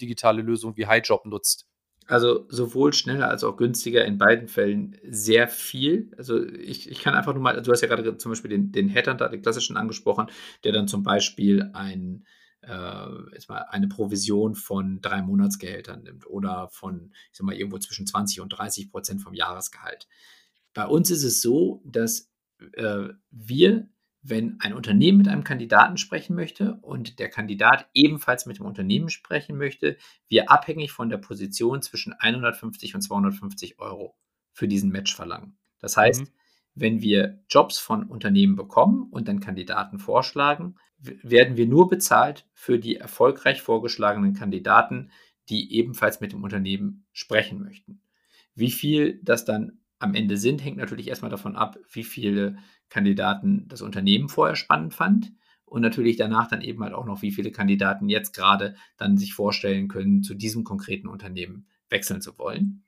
[0.01, 1.70] digitale Lösung wie HighJob nutzt?
[2.11, 6.11] Also sowohl schneller als auch günstiger in beiden Fällen sehr viel.
[6.17, 8.89] Also ich, ich kann einfach nur mal, du hast ja gerade zum Beispiel den, den
[8.89, 10.27] Headhunter, den klassischen angesprochen,
[10.65, 12.25] der dann zum Beispiel ein
[12.63, 17.77] äh, jetzt mal eine Provision von drei Monatsgehältern nimmt oder von, ich sag mal, irgendwo
[17.77, 20.09] zwischen 20 und 30 Prozent vom Jahresgehalt.
[20.73, 22.29] Bei uns ist es so, dass
[22.73, 23.87] äh, wir,
[24.23, 29.09] wenn ein Unternehmen mit einem Kandidaten sprechen möchte und der Kandidat ebenfalls mit dem Unternehmen
[29.09, 34.15] sprechen möchte, wir abhängig von der Position zwischen 150 und 250 Euro
[34.53, 35.57] für diesen Match verlangen.
[35.79, 36.29] Das heißt, mhm.
[36.75, 42.77] wenn wir Jobs von Unternehmen bekommen und dann Kandidaten vorschlagen, werden wir nur bezahlt für
[42.77, 45.11] die erfolgreich vorgeschlagenen Kandidaten,
[45.49, 48.03] die ebenfalls mit dem Unternehmen sprechen möchten.
[48.53, 52.57] Wie viel das dann am Ende sind, hängt natürlich erstmal davon ab, wie viele
[52.91, 55.33] Kandidaten das Unternehmen vorher spannend fand
[55.65, 59.33] und natürlich danach dann eben halt auch noch, wie viele Kandidaten jetzt gerade dann sich
[59.33, 62.83] vorstellen können, zu diesem konkreten Unternehmen wechseln zu wollen.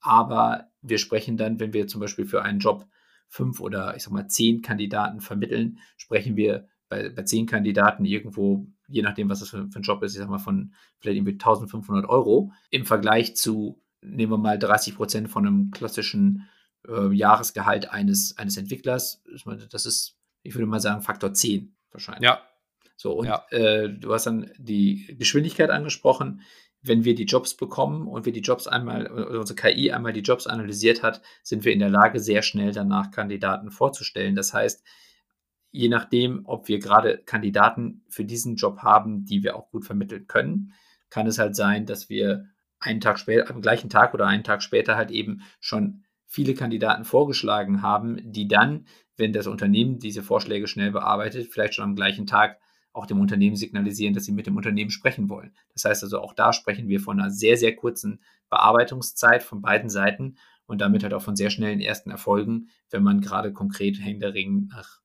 [0.00, 2.86] Aber wir sprechen dann, wenn wir zum Beispiel für einen Job
[3.28, 8.66] fünf oder ich sag mal zehn Kandidaten vermitteln, sprechen wir bei, bei zehn Kandidaten irgendwo,
[8.88, 11.34] je nachdem, was das für, für, ein Job ist, ich sag mal von vielleicht irgendwie
[11.34, 16.48] 1500 Euro im Vergleich zu, nehmen wir mal 30 Prozent von einem klassischen
[16.86, 19.22] äh, Jahresgehalt eines, eines Entwicklers.
[19.70, 22.24] Das ist, ich würde mal sagen, Faktor 10 wahrscheinlich.
[22.24, 22.42] Ja.
[22.96, 23.44] So, und ja.
[23.50, 26.42] äh, du hast dann die Geschwindigkeit angesprochen.
[26.82, 30.46] Wenn wir die Jobs bekommen und wir die Jobs einmal, unsere KI einmal die Jobs
[30.46, 34.36] analysiert hat, sind wir in der Lage, sehr schnell danach Kandidaten vorzustellen.
[34.36, 34.84] Das heißt,
[35.70, 40.26] je nachdem, ob wir gerade Kandidaten für diesen Job haben, die wir auch gut vermitteln
[40.26, 40.72] können,
[41.10, 42.46] kann es halt sein, dass wir
[42.80, 47.04] einen Tag später, am gleichen Tag oder einen Tag später halt eben schon viele Kandidaten
[47.04, 48.86] vorgeschlagen haben, die dann,
[49.16, 52.60] wenn das Unternehmen diese Vorschläge schnell bearbeitet, vielleicht schon am gleichen Tag
[52.92, 55.54] auch dem Unternehmen signalisieren, dass sie mit dem Unternehmen sprechen wollen.
[55.72, 59.88] Das heißt also, auch da sprechen wir von einer sehr, sehr kurzen Bearbeitungszeit von beiden
[59.88, 60.36] Seiten
[60.66, 65.00] und damit halt auch von sehr schnellen ersten Erfolgen, wenn man gerade konkret händeringend nach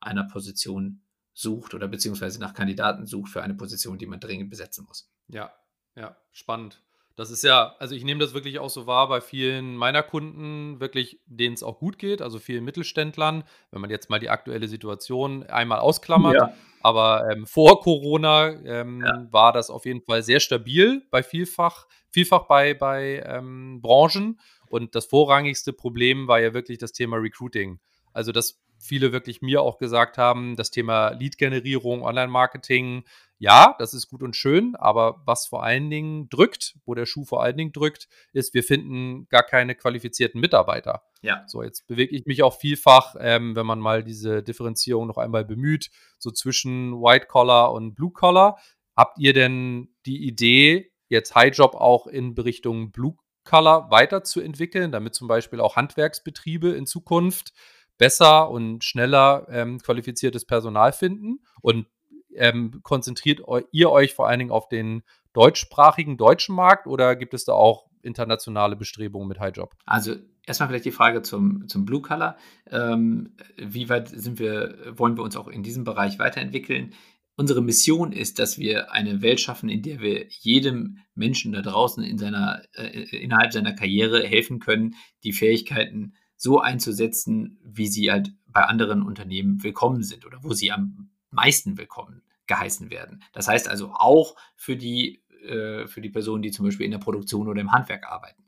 [0.00, 4.84] einer Position sucht oder beziehungsweise nach Kandidaten sucht für eine Position, die man dringend besetzen
[4.86, 5.10] muss.
[5.28, 5.52] Ja,
[5.96, 6.82] ja, spannend.
[7.18, 10.78] Das ist ja, also ich nehme das wirklich auch so wahr bei vielen meiner Kunden,
[10.78, 14.68] wirklich, denen es auch gut geht, also vielen Mittelständlern, wenn man jetzt mal die aktuelle
[14.68, 16.36] Situation einmal ausklammert.
[16.36, 16.54] Ja.
[16.80, 19.26] Aber ähm, vor Corona ähm, ja.
[19.32, 24.38] war das auf jeden Fall sehr stabil bei vielfach, vielfach bei, bei ähm, Branchen.
[24.68, 27.80] Und das vorrangigste Problem war ja wirklich das Thema Recruiting.
[28.12, 33.02] Also, dass viele wirklich mir auch gesagt haben, das Thema Lead-Generierung, Online-Marketing,
[33.38, 37.24] ja, das ist gut und schön, aber was vor allen Dingen drückt, wo der Schuh
[37.24, 41.02] vor allen Dingen drückt, ist, wir finden gar keine qualifizierten Mitarbeiter.
[41.22, 41.44] Ja.
[41.46, 45.44] So, jetzt bewege ich mich auch vielfach, ähm, wenn man mal diese Differenzierung noch einmal
[45.44, 48.58] bemüht, so zwischen White Collar und Blue Collar.
[48.96, 55.14] Habt ihr denn die Idee, jetzt High Job auch in Richtung Blue Color weiterzuentwickeln, damit
[55.14, 57.52] zum Beispiel auch Handwerksbetriebe in Zukunft
[57.98, 61.40] besser und schneller ähm, qualifiziertes Personal finden?
[61.62, 61.86] Und
[62.34, 63.40] ähm, konzentriert
[63.72, 67.86] ihr euch vor allen Dingen auf den deutschsprachigen deutschen Markt oder gibt es da auch
[68.02, 69.74] internationale Bestrebungen mit Highjob?
[69.84, 72.36] Also erstmal vielleicht die Frage zum, zum Blue Color.
[72.70, 76.94] Ähm, wie weit sind wir, wollen wir uns auch in diesem Bereich weiterentwickeln?
[77.36, 82.02] Unsere Mission ist, dass wir eine Welt schaffen, in der wir jedem Menschen da draußen
[82.02, 88.32] in seiner, äh, innerhalb seiner Karriere helfen können, die Fähigkeiten so einzusetzen, wie sie halt
[88.46, 93.22] bei anderen Unternehmen willkommen sind oder wo sie am meisten willkommen geheißen werden.
[93.32, 96.98] Das heißt also auch für die, äh, für die Personen, die zum Beispiel in der
[96.98, 98.44] Produktion oder im Handwerk arbeiten.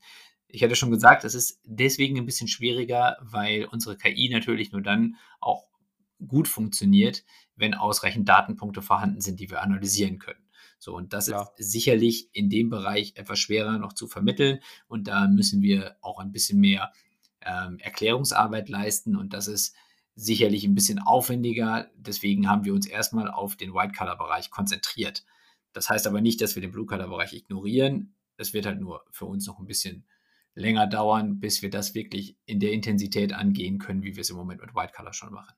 [0.48, 4.82] Ich hatte schon gesagt, es ist deswegen ein bisschen schwieriger, weil unsere KI natürlich nur
[4.82, 5.68] dann auch
[6.26, 7.24] gut funktioniert,
[7.56, 10.42] wenn ausreichend Datenpunkte vorhanden sind, die wir analysieren können.
[10.78, 11.48] So, und das ja.
[11.56, 14.60] ist sicherlich in dem Bereich etwas schwerer noch zu vermitteln.
[14.88, 16.92] Und da müssen wir auch ein bisschen mehr
[17.42, 19.14] ähm, Erklärungsarbeit leisten.
[19.14, 19.76] Und das ist
[20.20, 21.90] sicherlich ein bisschen aufwendiger.
[21.96, 25.24] Deswegen haben wir uns erstmal auf den White-Color-Bereich konzentriert.
[25.72, 28.14] Das heißt aber nicht, dass wir den Blue-Color-Bereich ignorieren.
[28.36, 30.06] Es wird halt nur für uns noch ein bisschen
[30.54, 34.36] länger dauern, bis wir das wirklich in der Intensität angehen können, wie wir es im
[34.36, 35.54] Moment mit White Color schon machen.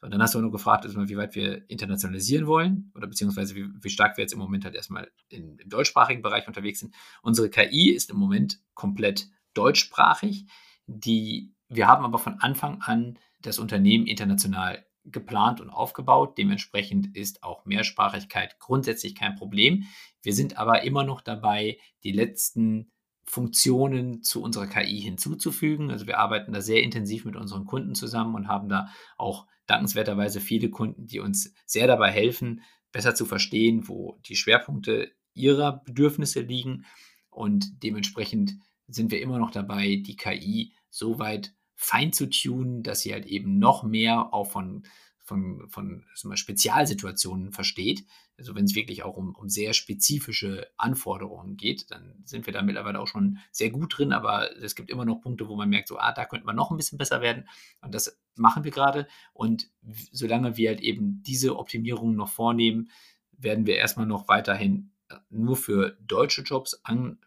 [0.00, 3.90] So, dann hast du nur gefragt, wie weit wir internationalisieren wollen oder beziehungsweise wie, wie
[3.90, 6.94] stark wir jetzt im Moment halt erstmal in, im deutschsprachigen Bereich unterwegs sind.
[7.22, 10.46] Unsere KI ist im Moment komplett deutschsprachig.
[10.86, 16.36] Die, wir haben aber von Anfang an das Unternehmen international geplant und aufgebaut.
[16.36, 19.84] Dementsprechend ist auch Mehrsprachigkeit grundsätzlich kein Problem.
[20.22, 22.90] Wir sind aber immer noch dabei, die letzten
[23.24, 25.90] Funktionen zu unserer KI hinzuzufügen.
[25.90, 30.40] Also wir arbeiten da sehr intensiv mit unseren Kunden zusammen und haben da auch dankenswerterweise
[30.40, 36.40] viele Kunden, die uns sehr dabei helfen, besser zu verstehen, wo die Schwerpunkte ihrer Bedürfnisse
[36.40, 36.84] liegen.
[37.30, 38.54] Und dementsprechend
[38.86, 43.26] sind wir immer noch dabei, die KI so weit fein zu tunen, dass sie halt
[43.26, 44.82] eben noch mehr auch von
[45.26, 48.04] von, von mal, Spezialsituationen versteht.
[48.38, 52.62] Also wenn es wirklich auch um, um sehr spezifische Anforderungen geht, dann sind wir da
[52.62, 55.88] mittlerweile auch schon sehr gut drin, aber es gibt immer noch Punkte, wo man merkt,
[55.88, 57.48] so, ah, da könnte man noch ein bisschen besser werden.
[57.80, 59.08] Und das machen wir gerade.
[59.32, 59.68] Und
[60.12, 62.90] solange wir halt eben diese Optimierungen noch vornehmen,
[63.32, 67.18] werden wir erstmal noch weiterhin äh, nur für deutsche Jobs an,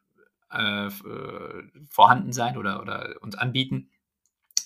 [0.52, 3.90] äh, äh, vorhanden sein oder, oder uns anbieten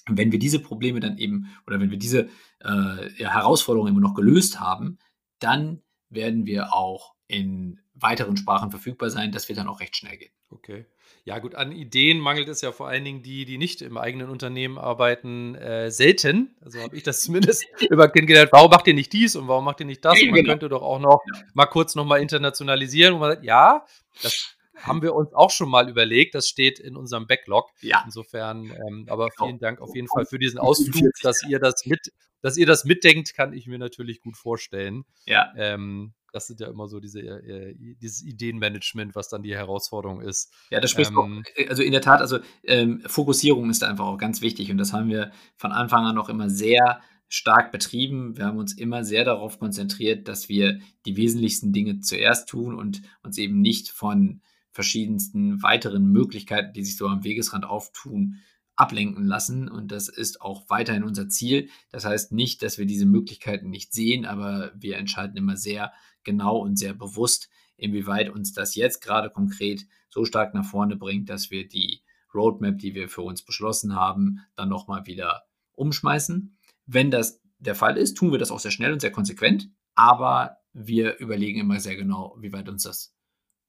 [0.07, 4.59] wenn wir diese Probleme dann eben oder wenn wir diese äh, Herausforderungen immer noch gelöst
[4.59, 4.99] haben,
[5.39, 9.31] dann werden wir auch in weiteren Sprachen verfügbar sein.
[9.31, 10.31] Das wird dann auch recht schnell gehen.
[10.49, 10.85] Okay.
[11.25, 14.29] Ja, gut, an Ideen mangelt es ja vor allen Dingen die, die nicht im eigenen
[14.29, 16.55] Unternehmen arbeiten, äh, selten.
[16.61, 18.51] Also habe ich das zumindest über kennengelernt.
[18.51, 20.21] Warum macht ihr nicht dies und warum macht ihr nicht das?
[20.21, 20.51] Und man genau.
[20.51, 21.21] könnte doch auch noch
[21.53, 23.13] mal kurz noch mal internationalisieren.
[23.13, 23.85] Und man sagt, ja,
[24.21, 26.35] das haben wir uns auch schon mal überlegt.
[26.35, 27.69] Das steht in unserem Backlog.
[27.81, 28.01] Ja.
[28.05, 29.47] Insofern, ähm, aber genau.
[29.47, 32.85] vielen Dank auf jeden Fall für diesen Ausflug, dass ihr das mit, dass ihr das
[32.85, 35.05] mitdenkt, kann ich mir natürlich gut vorstellen.
[35.25, 35.51] Ja.
[35.55, 40.51] Ähm, das sind ja immer so diese, äh, dieses Ideenmanagement, was dann die Herausforderung ist.
[40.71, 44.05] Ja, das spricht ähm, auch, äh, also in der Tat, also ähm, Fokussierung ist einfach
[44.05, 48.35] auch ganz wichtig und das haben wir von Anfang an auch immer sehr stark betrieben.
[48.35, 53.03] Wir haben uns immer sehr darauf konzentriert, dass wir die wesentlichsten Dinge zuerst tun und
[53.23, 54.41] uns eben nicht von
[54.73, 58.41] verschiedensten weiteren Möglichkeiten, die sich so am Wegesrand auftun,
[58.75, 59.69] ablenken lassen.
[59.69, 61.69] Und das ist auch weiterhin unser Ziel.
[61.91, 66.57] Das heißt nicht, dass wir diese Möglichkeiten nicht sehen, aber wir entscheiden immer sehr genau
[66.57, 71.51] und sehr bewusst, inwieweit uns das jetzt gerade konkret so stark nach vorne bringt, dass
[71.51, 72.01] wir die
[72.33, 76.57] Roadmap, die wir für uns beschlossen haben, dann nochmal wieder umschmeißen.
[76.86, 80.57] Wenn das der Fall ist, tun wir das auch sehr schnell und sehr konsequent, aber
[80.73, 83.12] wir überlegen immer sehr genau, wie weit uns das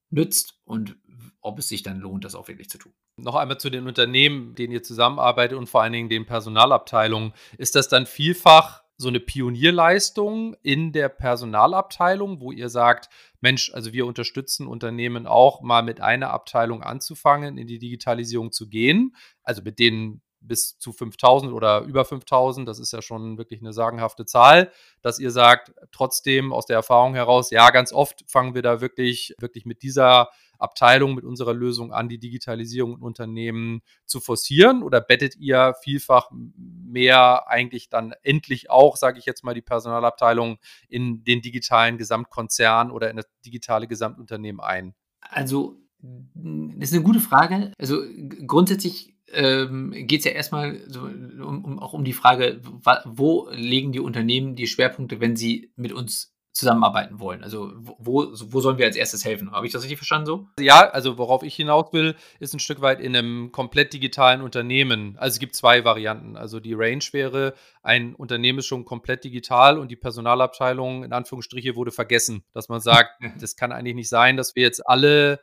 [0.09, 0.97] nützt und
[1.41, 2.93] ob es sich dann lohnt, das auch wirklich zu tun.
[3.17, 7.33] Noch einmal zu den Unternehmen, denen ihr zusammenarbeitet und vor allen Dingen den Personalabteilungen.
[7.57, 13.09] Ist das dann vielfach so eine Pionierleistung in der Personalabteilung, wo ihr sagt,
[13.41, 18.69] Mensch, also wir unterstützen Unternehmen auch mal mit einer Abteilung anzufangen, in die Digitalisierung zu
[18.69, 23.61] gehen, also mit denen bis zu 5000 oder über 5000, das ist ja schon wirklich
[23.61, 28.55] eine sagenhafte Zahl, dass ihr sagt, trotzdem aus der Erfahrung heraus, ja, ganz oft fangen
[28.55, 33.81] wir da wirklich, wirklich mit dieser Abteilung, mit unserer Lösung an, die Digitalisierung in Unternehmen
[34.05, 39.53] zu forcieren oder bettet ihr vielfach mehr eigentlich dann endlich auch, sage ich jetzt mal,
[39.53, 44.95] die Personalabteilung in den digitalen Gesamtkonzern oder in das digitale Gesamtunternehmen ein?
[45.19, 47.71] Also, das ist eine gute Frage.
[47.79, 48.01] Also
[48.45, 52.61] grundsätzlich ähm, geht es ja erstmal so um, um, auch um die Frage,
[53.05, 57.43] wo legen die Unternehmen die Schwerpunkte, wenn sie mit uns zusammenarbeiten wollen?
[57.43, 59.51] Also wo, wo sollen wir als erstes helfen?
[59.51, 60.47] Habe ich das richtig verstanden so?
[60.59, 65.17] Ja, also worauf ich hinaus will, ist ein Stück weit in einem komplett digitalen Unternehmen.
[65.17, 66.37] Also es gibt zwei Varianten.
[66.37, 71.75] Also die Range wäre, ein Unternehmen ist schon komplett digital und die Personalabteilung in Anführungsstriche
[71.75, 72.45] wurde vergessen.
[72.53, 75.41] Dass man sagt, das kann eigentlich nicht sein, dass wir jetzt alle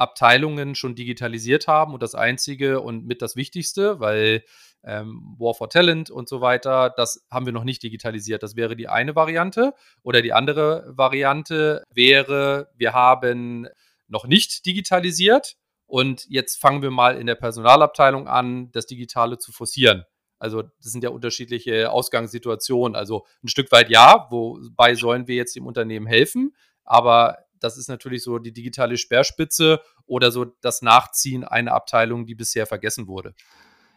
[0.00, 4.42] Abteilungen schon digitalisiert haben und das Einzige und mit das Wichtigste, weil
[4.82, 8.42] ähm, War for Talent und so weiter, das haben wir noch nicht digitalisiert.
[8.42, 9.74] Das wäre die eine Variante.
[10.02, 13.68] Oder die andere Variante wäre, wir haben
[14.08, 19.52] noch nicht digitalisiert und jetzt fangen wir mal in der Personalabteilung an, das Digitale zu
[19.52, 20.04] forcieren.
[20.38, 22.96] Also das sind ja unterschiedliche Ausgangssituationen.
[22.96, 27.88] Also ein Stück weit ja, wobei sollen wir jetzt dem Unternehmen helfen, aber das ist
[27.88, 33.34] natürlich so die digitale Speerspitze oder so das Nachziehen einer Abteilung, die bisher vergessen wurde.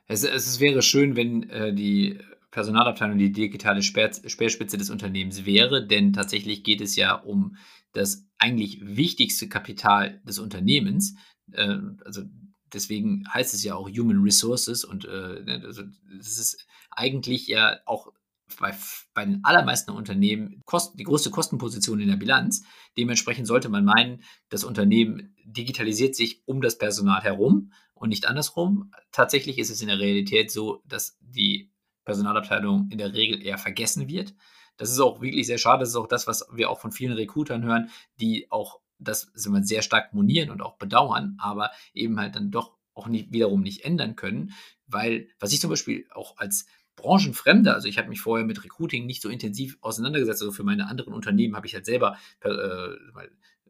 [0.08, 2.20] Es, es wäre schön, wenn äh, die
[2.52, 7.58] Personalabteilung die digitale Speer, Speerspitze des Unternehmens wäre, denn tatsächlich geht es ja um
[7.94, 11.16] das eigentlich wichtigste Kapital des Unternehmens.
[11.52, 12.24] Äh, also
[12.72, 15.84] deswegen heißt es ja auch Human Resources und äh, ne, also
[16.18, 18.12] das ist eigentlich ja auch
[18.58, 18.76] bei,
[19.14, 22.64] bei den allermeisten Unternehmen Kosten, die größte Kostenposition in der Bilanz.
[22.98, 28.92] Dementsprechend sollte man meinen, das Unternehmen digitalisiert sich um das Personal herum und nicht andersrum.
[29.12, 31.72] Tatsächlich ist es in der Realität so, dass die
[32.06, 34.34] Personalabteilung in der Regel eher vergessen wird.
[34.78, 35.82] Das ist auch wirklich sehr schade.
[35.82, 37.90] Das ist auch das, was wir auch von vielen Recruitern hören,
[38.20, 43.08] die auch das sehr stark monieren und auch bedauern, aber eben halt dann doch auch
[43.08, 44.54] nicht, wiederum nicht ändern können,
[44.88, 46.66] weil was ich zum Beispiel auch als
[47.04, 50.88] Branchenfremde, also ich habe mich vorher mit Recruiting nicht so intensiv auseinandergesetzt, also für meine
[50.88, 52.50] anderen Unternehmen habe ich halt selber äh,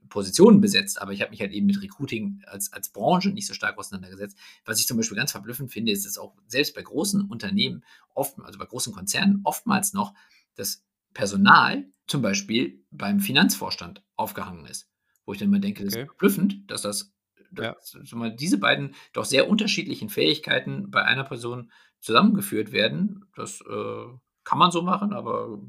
[0.09, 3.55] Positionen besetzt, aber ich habe mich halt eben mit Recruiting als, als Branche nicht so
[3.55, 4.37] stark auseinandergesetzt.
[4.63, 8.37] Was ich zum Beispiel ganz verblüffend finde, ist, dass auch selbst bei großen Unternehmen, oft,
[8.43, 10.13] also bei großen Konzernen, oftmals noch
[10.55, 14.87] das Personal zum Beispiel beim Finanzvorstand aufgehangen ist.
[15.25, 16.03] Wo ich dann immer denke, das okay.
[16.03, 17.13] ist verblüffend, dass das,
[17.51, 18.29] dass ja.
[18.29, 21.71] diese beiden doch sehr unterschiedlichen Fähigkeiten bei einer Person
[22.03, 23.25] zusammengeführt werden.
[23.35, 24.05] Das äh,
[24.43, 25.59] kann man so machen, aber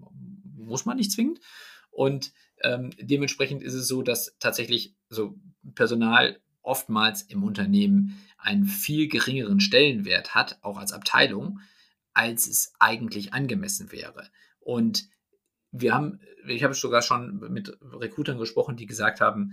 [0.57, 1.41] muss man nicht zwingend.
[1.91, 5.39] Und ähm, dementsprechend ist es so, dass tatsächlich so
[5.75, 11.61] Personal oftmals im Unternehmen einen viel geringeren Stellenwert hat, auch als Abteilung,
[12.15, 14.29] als es eigentlich angemessen wäre.
[14.61, 15.07] Und
[15.71, 19.53] wir haben, ich habe sogar schon mit Recruitern gesprochen, die gesagt haben,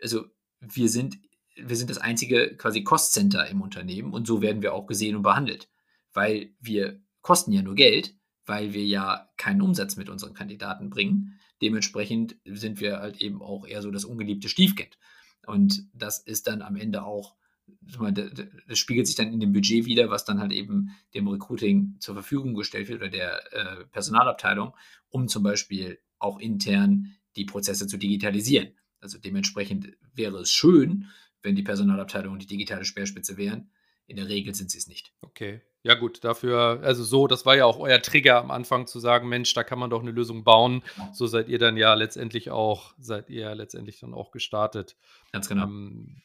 [0.00, 0.24] also
[0.60, 1.18] wir sind,
[1.56, 5.22] wir sind das einzige quasi Cost-Center im Unternehmen und so werden wir auch gesehen und
[5.22, 5.68] behandelt
[6.12, 8.14] weil wir kosten ja nur Geld,
[8.46, 11.38] weil wir ja keinen Umsatz mit unseren Kandidaten bringen.
[11.62, 14.98] Dementsprechend sind wir halt eben auch eher so das ungeliebte Stiefkind.
[15.46, 17.36] Und das ist dann am Ende auch,
[17.82, 22.14] das spiegelt sich dann in dem Budget wieder, was dann halt eben dem Recruiting zur
[22.14, 24.74] Verfügung gestellt wird oder der äh, Personalabteilung,
[25.08, 28.74] um zum Beispiel auch intern die Prozesse zu digitalisieren.
[29.00, 31.06] Also dementsprechend wäre es schön,
[31.42, 33.70] wenn die Personalabteilung die digitale Speerspitze wären.
[34.06, 35.14] In der Regel sind sie es nicht.
[35.22, 35.62] Okay.
[35.82, 39.28] Ja, gut, dafür, also so, das war ja auch euer Trigger am Anfang zu sagen,
[39.28, 40.82] Mensch, da kann man doch eine Lösung bauen.
[40.94, 41.08] Genau.
[41.12, 44.96] So seid ihr dann ja letztendlich auch, seid ihr letztendlich dann auch gestartet.
[45.32, 45.64] Ganz genau.
[45.64, 46.20] Ähm,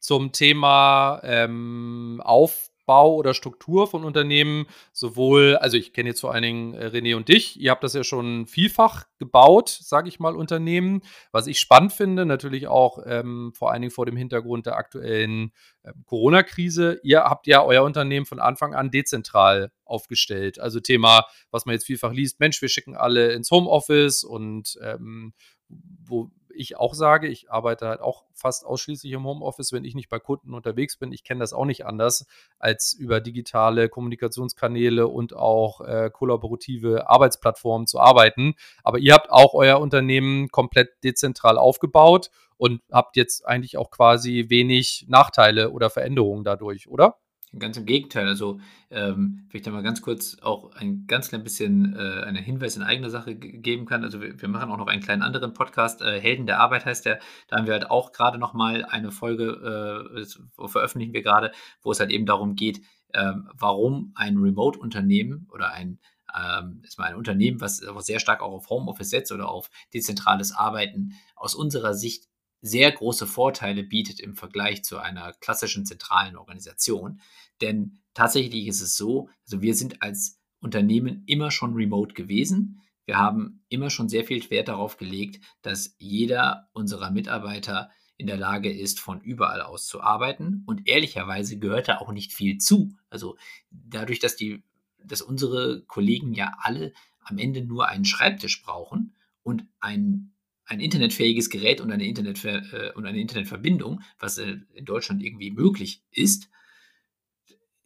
[0.00, 6.32] zum Thema ähm, Auf, Aufbau oder Struktur von Unternehmen, sowohl, also ich kenne jetzt vor
[6.32, 10.18] allen Dingen äh, René und dich, ihr habt das ja schon vielfach gebaut, sage ich
[10.18, 11.02] mal, Unternehmen.
[11.30, 15.52] Was ich spannend finde, natürlich auch ähm, vor allen Dingen vor dem Hintergrund der aktuellen
[15.82, 20.58] äh, Corona-Krise, ihr habt ja euer Unternehmen von Anfang an dezentral aufgestellt.
[20.58, 25.34] Also Thema, was man jetzt vielfach liest, Mensch, wir schicken alle ins Homeoffice und ähm,
[25.68, 30.08] wo ich auch sage, ich arbeite halt auch fast ausschließlich im Homeoffice, wenn ich nicht
[30.08, 31.12] bei Kunden unterwegs bin.
[31.12, 32.26] Ich kenne das auch nicht anders,
[32.58, 38.54] als über digitale Kommunikationskanäle und auch äh, kollaborative Arbeitsplattformen zu arbeiten.
[38.82, 44.46] Aber ihr habt auch euer Unternehmen komplett dezentral aufgebaut und habt jetzt eigentlich auch quasi
[44.48, 47.18] wenig Nachteile oder Veränderungen dadurch, oder?
[47.56, 48.26] Ganz im Gegenteil.
[48.26, 52.42] Also, ähm, wenn ich da mal ganz kurz auch ein ganz klein bisschen äh, einen
[52.42, 54.04] Hinweis in eigener Sache geben kann.
[54.04, 56.02] Also, wir, wir, machen auch noch einen kleinen anderen Podcast.
[56.02, 57.20] Äh, Helden der Arbeit heißt der.
[57.48, 62.00] Da haben wir halt auch gerade nochmal eine Folge, äh, veröffentlichen wir gerade, wo es
[62.00, 62.82] halt eben darum geht,
[63.14, 65.98] ähm, warum ein Remote-Unternehmen oder ein
[66.36, 70.52] ähm, ist mal ein Unternehmen, was sehr stark auch auf Homeoffice setzt oder auf dezentrales
[70.52, 72.28] Arbeiten, aus unserer Sicht
[72.60, 77.20] sehr große Vorteile bietet im Vergleich zu einer klassischen zentralen Organisation.
[77.60, 82.80] Denn tatsächlich ist es so, also wir sind als Unternehmen immer schon remote gewesen.
[83.04, 88.36] Wir haben immer schon sehr viel Wert darauf gelegt, dass jeder unserer Mitarbeiter in der
[88.36, 90.64] Lage ist, von überall aus zu arbeiten.
[90.66, 92.92] Und ehrlicherweise gehört da auch nicht viel zu.
[93.08, 93.38] Also
[93.70, 94.64] dadurch, dass die,
[95.02, 100.32] dass unsere Kollegen ja alle am Ende nur einen Schreibtisch brauchen und ein
[100.68, 105.50] ein internetfähiges Gerät und eine, Internet, äh, und eine Internetverbindung, was äh, in Deutschland irgendwie
[105.50, 106.50] möglich ist,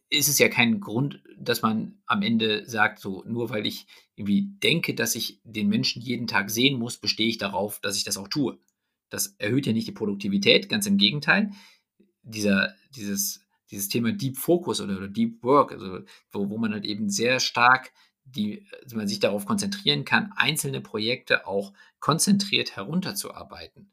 [0.09, 4.49] ist es ja kein Grund, dass man am Ende sagt, so nur weil ich irgendwie
[4.61, 8.17] denke, dass ich den Menschen jeden Tag sehen muss, bestehe ich darauf, dass ich das
[8.17, 8.59] auch tue.
[9.09, 11.51] Das erhöht ja nicht die Produktivität, ganz im Gegenteil.
[12.21, 15.99] Dieser, dieses, dieses Thema Deep Focus oder, oder Deep Work, also
[16.31, 17.91] wo, wo man halt eben sehr stark
[18.25, 23.91] die man sich darauf konzentrieren kann, einzelne Projekte auch konzentriert herunterzuarbeiten.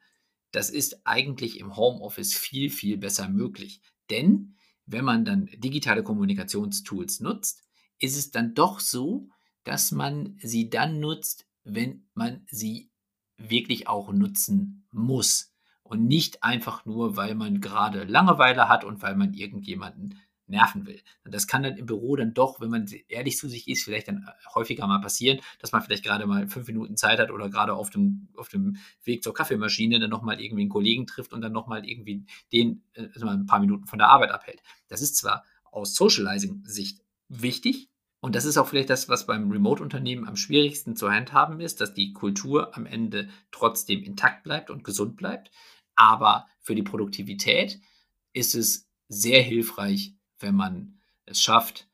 [0.53, 3.81] Das ist eigentlich im Homeoffice viel, viel besser möglich.
[4.11, 4.57] Denn
[4.87, 7.63] wenn man dann digitale Kommunikationstools nutzt,
[7.99, 9.29] ist es dann doch so,
[9.65, 12.91] dass man sie dann nutzt, wenn man sie
[13.37, 15.53] wirklich auch nutzen muss.
[15.83, 20.19] Und nicht einfach nur, weil man gerade Langeweile hat und weil man irgendjemanden
[20.51, 21.01] nerven will.
[21.25, 24.25] Das kann dann im Büro dann doch, wenn man ehrlich zu sich ist, vielleicht dann
[24.29, 27.75] äh, häufiger mal passieren, dass man vielleicht gerade mal fünf Minuten Zeit hat oder gerade
[27.75, 31.53] auf dem, auf dem Weg zur Kaffeemaschine dann nochmal irgendwie einen Kollegen trifft und dann
[31.53, 34.63] nochmal irgendwie den äh, also ein paar Minuten von der Arbeit abhält.
[34.89, 37.91] Das ist zwar aus Socializing-Sicht wichtig,
[38.21, 41.95] und das ist auch vielleicht das, was beim Remote-Unternehmen am schwierigsten zu handhaben ist, dass
[41.95, 45.51] die Kultur am Ende trotzdem intakt bleibt und gesund bleibt.
[45.95, 47.81] Aber für die Produktivität
[48.33, 51.89] ist es sehr hilfreich, wenn man es schafft,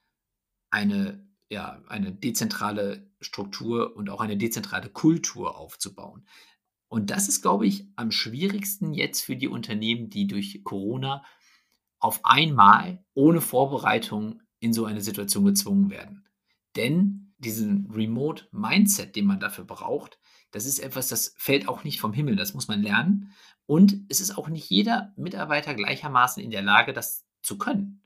[0.71, 6.27] eine, ja, eine dezentrale Struktur und auch eine dezentrale Kultur aufzubauen.
[6.89, 11.25] Und das ist, glaube ich, am schwierigsten jetzt für die Unternehmen, die durch Corona
[11.99, 16.29] auf einmal ohne Vorbereitung in so eine Situation gezwungen werden.
[16.77, 20.19] Denn diesen Remote-Mindset, den man dafür braucht,
[20.53, 23.33] das ist etwas, das fällt auch nicht vom Himmel, das muss man lernen.
[23.67, 28.06] Und es ist auch nicht jeder Mitarbeiter gleichermaßen in der Lage, das zu können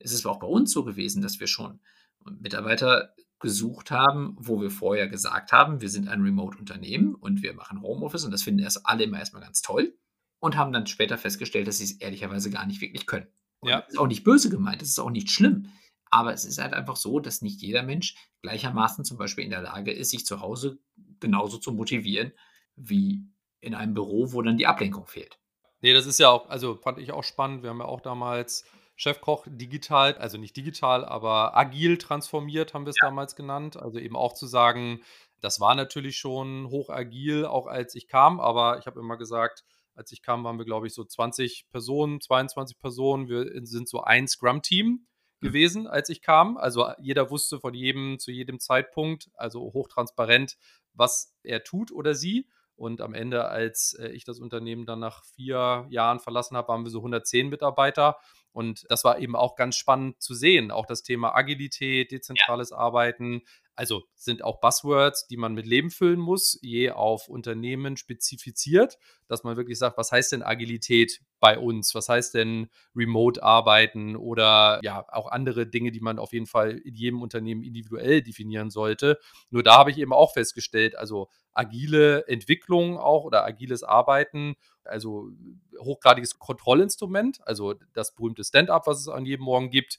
[0.00, 1.80] es ist auch bei uns so gewesen, dass wir schon
[2.24, 7.80] Mitarbeiter gesucht haben, wo wir vorher gesagt haben, wir sind ein Remote-Unternehmen und wir machen
[7.80, 9.96] Homeoffice und das finden erst alle immer erstmal ganz toll
[10.40, 13.28] und haben dann später festgestellt, dass sie es ehrlicherweise gar nicht wirklich können.
[13.62, 13.80] ja.
[13.80, 15.72] Das ist auch nicht böse gemeint, das ist auch nicht schlimm.
[16.12, 19.62] Aber es ist halt einfach so, dass nicht jeder Mensch gleichermaßen zum Beispiel in der
[19.62, 20.80] Lage ist, sich zu Hause
[21.20, 22.32] genauso zu motivieren
[22.74, 23.22] wie
[23.60, 25.38] in einem Büro, wo dann die Ablenkung fehlt.
[25.82, 27.62] Nee, das ist ja auch, also fand ich auch spannend.
[27.62, 28.64] Wir haben ja auch damals
[29.00, 33.08] Chefkoch digital, also nicht digital, aber agil transformiert, haben wir es ja.
[33.08, 33.78] damals genannt.
[33.78, 35.00] Also eben auch zu sagen,
[35.40, 39.64] das war natürlich schon hoch agil, auch als ich kam, aber ich habe immer gesagt,
[39.94, 43.28] als ich kam, waren wir, glaube ich, so 20 Personen, 22 Personen.
[43.28, 45.06] Wir sind so ein Scrum-Team hm.
[45.40, 46.58] gewesen, als ich kam.
[46.58, 50.58] Also jeder wusste von jedem zu jedem Zeitpunkt, also hochtransparent,
[50.92, 52.46] was er tut oder sie.
[52.76, 56.84] Und am Ende, als äh, ich das Unternehmen dann nach vier Jahren verlassen habe, waren
[56.84, 58.18] wir so 110 Mitarbeiter.
[58.52, 60.70] Und das war eben auch ganz spannend zu sehen.
[60.70, 62.76] Auch das Thema Agilität, dezentrales ja.
[62.76, 63.42] Arbeiten,
[63.80, 69.42] also sind auch Buzzwords, die man mit Leben füllen muss, je auf Unternehmen spezifiziert, dass
[69.42, 71.94] man wirklich sagt, was heißt denn Agilität bei uns?
[71.94, 76.76] Was heißt denn Remote arbeiten oder ja, auch andere Dinge, die man auf jeden Fall
[76.76, 79.18] in jedem Unternehmen individuell definieren sollte.
[79.48, 85.30] Nur da habe ich eben auch festgestellt, also agile Entwicklung auch oder agiles Arbeiten, also
[85.78, 89.98] hochgradiges Kontrollinstrument, also das berühmte Stand-up, was es an jedem Morgen gibt,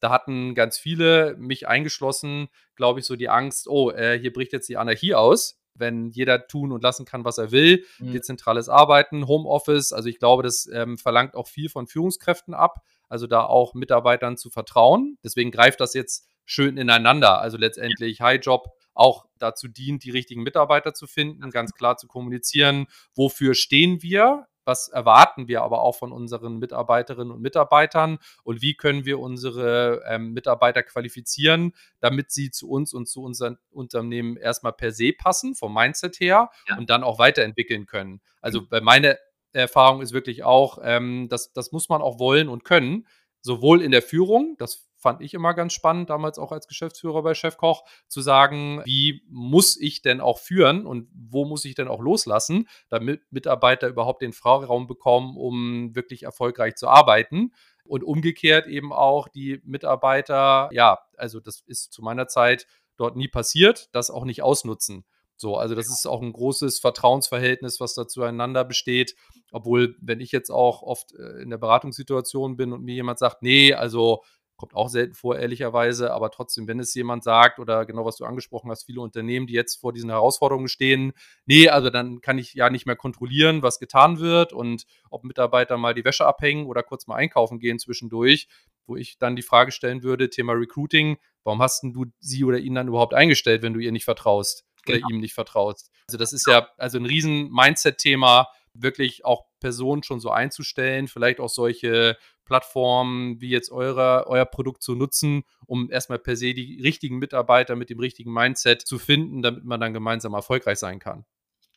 [0.00, 4.52] da hatten ganz viele, mich eingeschlossen, glaube ich, so die Angst, oh, äh, hier bricht
[4.52, 7.84] jetzt die Anarchie aus, wenn jeder tun und lassen kann, was er will.
[7.98, 8.12] Mhm.
[8.12, 13.26] Dezentrales Arbeiten, Homeoffice, also ich glaube, das ähm, verlangt auch viel von Führungskräften ab, also
[13.26, 15.18] da auch Mitarbeitern zu vertrauen.
[15.22, 17.40] Deswegen greift das jetzt schön ineinander.
[17.40, 22.08] Also letztendlich High Job auch dazu dient, die richtigen Mitarbeiter zu finden, ganz klar zu
[22.08, 28.62] kommunizieren, wofür stehen wir, was erwarten wir aber auch von unseren Mitarbeiterinnen und Mitarbeitern und
[28.62, 34.36] wie können wir unsere ähm, Mitarbeiter qualifizieren, damit sie zu uns und zu unseren Unternehmen
[34.36, 36.76] erstmal per se passen, vom Mindset her ja.
[36.76, 38.20] und dann auch weiterentwickeln können.
[38.40, 39.16] Also bei meiner
[39.52, 43.06] Erfahrung ist wirklich auch, ähm, das, das muss man auch wollen und können,
[43.40, 47.34] sowohl in der Führung, das fand ich immer ganz spannend, damals auch als Geschäftsführer bei
[47.34, 52.00] Chefkoch, zu sagen, wie muss ich denn auch führen und wo muss ich denn auch
[52.00, 57.52] loslassen, damit Mitarbeiter überhaupt den Freiraum bekommen, um wirklich erfolgreich zu arbeiten.
[57.84, 62.66] Und umgekehrt eben auch die Mitarbeiter, ja, also das ist zu meiner Zeit
[62.98, 65.06] dort nie passiert, das auch nicht ausnutzen.
[65.40, 69.14] So, also das ist auch ein großes Vertrauensverhältnis, was da zueinander besteht.
[69.52, 73.42] Obwohl, wenn ich jetzt auch oft äh, in der Beratungssituation bin und mir jemand sagt,
[73.42, 74.22] nee, also
[74.58, 78.24] kommt auch selten vor, ehrlicherweise, aber trotzdem, wenn es jemand sagt oder genau was du
[78.24, 81.12] angesprochen hast, viele Unternehmen, die jetzt vor diesen Herausforderungen stehen,
[81.46, 85.78] nee, also dann kann ich ja nicht mehr kontrollieren, was getan wird und ob Mitarbeiter
[85.78, 88.48] mal die Wäsche abhängen oder kurz mal einkaufen gehen zwischendurch,
[88.86, 92.74] wo ich dann die Frage stellen würde, Thema Recruiting, warum hast du sie oder ihn
[92.74, 94.64] dann überhaupt eingestellt, wenn du ihr nicht vertraust?
[94.84, 95.06] genau.
[95.06, 95.90] oder ihm nicht vertraust.
[96.08, 98.48] Also das ist ja also ein riesen Mindset-Thema,
[98.82, 104.82] wirklich auch Personen schon so einzustellen, vielleicht auch solche Plattformen wie jetzt eure, euer Produkt
[104.82, 109.42] zu nutzen, um erstmal per se die richtigen Mitarbeiter mit dem richtigen Mindset zu finden,
[109.42, 111.24] damit man dann gemeinsam erfolgreich sein kann.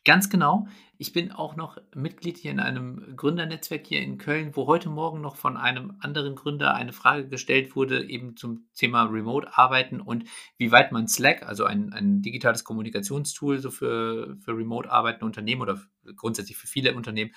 [0.04, 0.66] Ganz genau.
[0.98, 5.20] Ich bin auch noch Mitglied hier in einem Gründernetzwerk hier in Köln, wo heute Morgen
[5.20, 10.24] noch von einem anderen Gründer eine Frage gestellt wurde, eben zum Thema Remote-Arbeiten und
[10.58, 15.80] wie weit man Slack, also ein, ein digitales Kommunikationstool so für, für Remote-arbeitende Unternehmen oder
[16.16, 17.32] grundsätzlich für viele Unternehmen,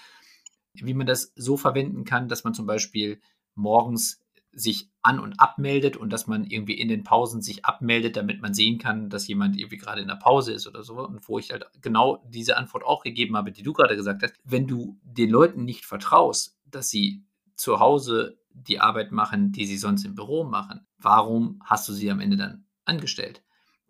[0.73, 3.21] wie man das so verwenden kann, dass man zum Beispiel
[3.53, 4.24] morgens
[4.55, 8.53] sich an- und abmeldet und dass man irgendwie in den Pausen sich abmeldet, damit man
[8.53, 10.95] sehen kann, dass jemand irgendwie gerade in der Pause ist oder so.
[11.05, 14.33] Und wo ich halt genau diese Antwort auch gegeben habe, die du gerade gesagt hast.
[14.43, 17.25] Wenn du den Leuten nicht vertraust, dass sie
[17.55, 22.09] zu Hause die Arbeit machen, die sie sonst im Büro machen, warum hast du sie
[22.09, 23.43] am Ende dann angestellt?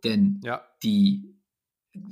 [0.03, 0.63] Denn ja.
[0.83, 1.31] die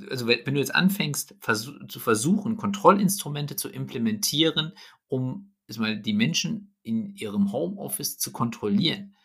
[0.08, 4.72] also wenn, du jetzt anfängst vers zu versuchen, Kontrollinstrumente zu implementieren,
[5.08, 9.16] um mal die Menschen in ihrem Homeoffice zu kontrollieren,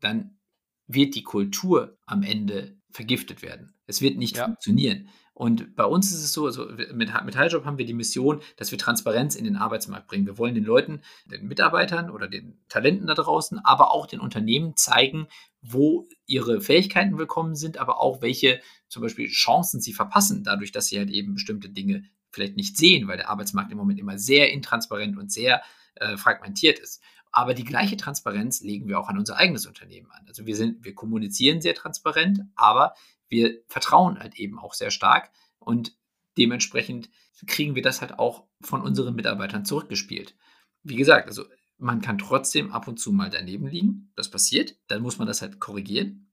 [0.00, 0.38] dann
[0.86, 3.74] wird die Kultur am Ende vergiftet werden.
[3.86, 4.46] Es wird nicht ja.
[4.46, 5.08] funktionieren.
[5.34, 8.72] Und bei uns ist es so, also mit, mit Highjob haben wir die Mission, dass
[8.72, 10.26] wir Transparenz in den Arbeitsmarkt bringen.
[10.26, 14.74] Wir wollen den Leuten, den Mitarbeitern oder den Talenten da draußen, aber auch den Unternehmen
[14.74, 15.28] zeigen,
[15.62, 20.88] wo ihre Fähigkeiten willkommen sind, aber auch welche zum Beispiel Chancen sie verpassen, dadurch, dass
[20.88, 24.50] sie halt eben bestimmte Dinge vielleicht nicht sehen, weil der Arbeitsmarkt im Moment immer sehr
[24.50, 25.62] intransparent und sehr
[26.00, 27.02] äh, fragmentiert ist.
[27.30, 30.24] Aber die gleiche Transparenz legen wir auch an unser eigenes Unternehmen an.
[30.26, 32.94] Also wir sind, wir kommunizieren sehr transparent, aber
[33.28, 35.96] wir vertrauen halt eben auch sehr stark und
[36.38, 37.10] dementsprechend
[37.46, 40.34] kriegen wir das halt auch von unseren Mitarbeitern zurückgespielt.
[40.82, 41.44] Wie gesagt, also
[41.76, 44.12] man kann trotzdem ab und zu mal daneben liegen.
[44.16, 44.76] Das passiert.
[44.88, 46.30] Dann muss man das halt korrigieren.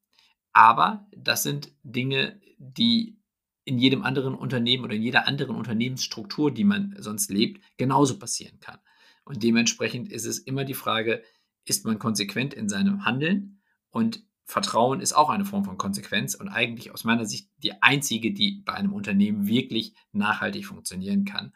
[0.53, 3.20] Aber das sind Dinge, die
[3.63, 8.59] in jedem anderen Unternehmen oder in jeder anderen Unternehmensstruktur, die man sonst lebt, genauso passieren
[8.59, 8.80] kann.
[9.26, 11.24] Und dementsprechend ist es immer die Frage,
[11.66, 13.60] ist man konsequent in seinem Handeln?
[13.90, 18.32] Und Vertrauen ist auch eine Form von Konsequenz und eigentlich aus meiner Sicht die einzige,
[18.32, 21.54] die bei einem Unternehmen wirklich nachhaltig funktionieren kann.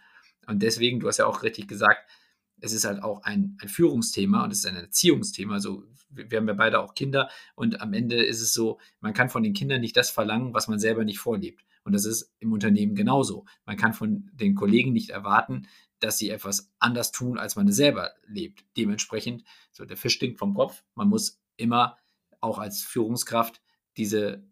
[0.48, 2.10] Und deswegen, du hast ja auch richtig gesagt,
[2.62, 5.54] es ist halt auch ein, ein Führungsthema und es ist ein Erziehungsthema.
[5.54, 9.30] Also wir haben ja beide auch Kinder und am Ende ist es so, man kann
[9.30, 11.64] von den Kindern nicht das verlangen, was man selber nicht vorlebt.
[11.84, 13.46] Und das ist im Unternehmen genauso.
[13.66, 15.68] Man kann von den Kollegen nicht erwarten,
[16.00, 18.66] dass sie etwas anders tun, als man es selber lebt.
[18.78, 20.84] Dementsprechend, so der Fisch stinkt vom Kopf.
[20.95, 21.97] Man muss immer
[22.41, 23.62] auch als Führungskraft
[23.97, 24.43] diese,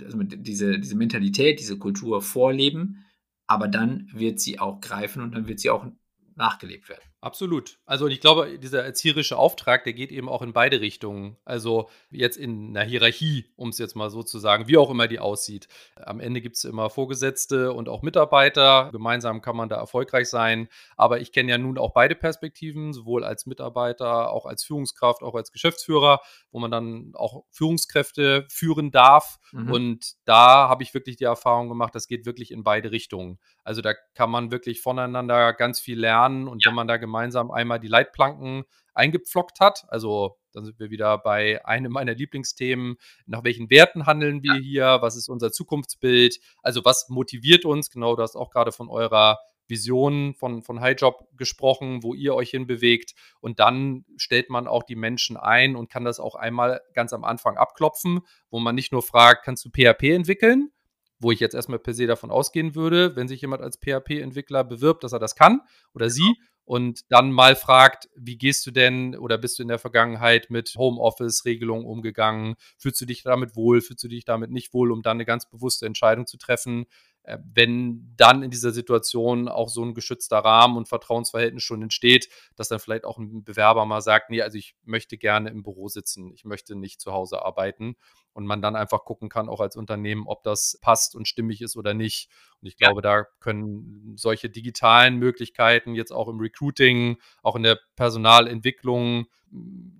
[0.00, 3.04] also diese, diese Mentalität, diese Kultur vorleben,
[3.46, 5.86] aber dann wird sie auch greifen und dann wird sie auch
[6.34, 7.02] nachgelebt werden.
[7.26, 7.80] Absolut.
[7.86, 11.36] Also ich glaube, dieser erzieherische Auftrag, der geht eben auch in beide Richtungen.
[11.44, 15.08] Also jetzt in einer Hierarchie, um es jetzt mal so zu sagen, wie auch immer
[15.08, 15.66] die aussieht.
[15.96, 18.90] Am Ende gibt es immer Vorgesetzte und auch Mitarbeiter.
[18.92, 20.68] Gemeinsam kann man da erfolgreich sein.
[20.96, 25.34] Aber ich kenne ja nun auch beide Perspektiven, sowohl als Mitarbeiter, auch als Führungskraft, auch
[25.34, 26.20] als Geschäftsführer,
[26.52, 29.40] wo man dann auch Führungskräfte führen darf.
[29.50, 29.72] Mhm.
[29.72, 33.40] Und da habe ich wirklich die Erfahrung gemacht, das geht wirklich in beide Richtungen.
[33.66, 36.46] Also da kann man wirklich voneinander ganz viel lernen.
[36.46, 36.70] Und ja.
[36.70, 38.64] wenn man da gemeinsam einmal die Leitplanken
[38.94, 39.84] eingepflockt hat.
[39.88, 42.96] Also dann sind wir wieder bei einem meiner Lieblingsthemen.
[43.26, 44.60] Nach welchen Werten handeln wir ja.
[44.60, 44.98] hier?
[45.00, 46.38] Was ist unser Zukunftsbild?
[46.62, 47.90] Also was motiviert uns?
[47.90, 49.38] Genau, du hast auch gerade von eurer
[49.68, 53.14] Vision von, von Highjob gesprochen, wo ihr euch hinbewegt.
[53.40, 57.24] Und dann stellt man auch die Menschen ein und kann das auch einmal ganz am
[57.24, 60.70] Anfang abklopfen, wo man nicht nur fragt, kannst du PHP entwickeln,
[61.18, 65.04] wo ich jetzt erstmal per se davon ausgehen würde, wenn sich jemand als PHP-Entwickler bewirbt,
[65.04, 65.60] dass er das kann
[65.94, 66.34] oder sie
[66.66, 70.74] und dann mal fragt, wie gehst du denn oder bist du in der Vergangenheit mit
[70.76, 72.56] Homeoffice-Regelungen umgegangen?
[72.76, 73.80] Fühlst du dich damit wohl?
[73.80, 76.86] Fühlst du dich damit nicht wohl, um dann eine ganz bewusste Entscheidung zu treffen?
[77.26, 82.28] Äh, wenn dann in dieser Situation auch so ein geschützter Rahmen und Vertrauensverhältnis schon entsteht,
[82.54, 85.88] dass dann vielleicht auch ein Bewerber mal sagt, nee, also ich möchte gerne im Büro
[85.88, 87.96] sitzen, ich möchte nicht zu Hause arbeiten
[88.32, 91.76] und man dann einfach gucken kann, auch als Unternehmen, ob das passt und stimmig ist
[91.76, 92.30] oder nicht.
[92.60, 93.22] Und ich glaube, ja.
[93.22, 99.26] da können solche digitalen Möglichkeiten jetzt auch im Recruiting, auch in der Personalentwicklung,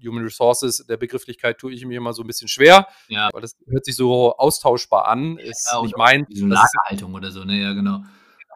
[0.04, 3.28] Human Resources, der Begrifflichkeit tue ich mir immer so ein bisschen schwer, ja.
[3.32, 6.26] weil das hört sich so austauschbar an, ist ja, nicht mein.
[6.28, 8.02] Lagerhaltung oder so, ne, ja, genau.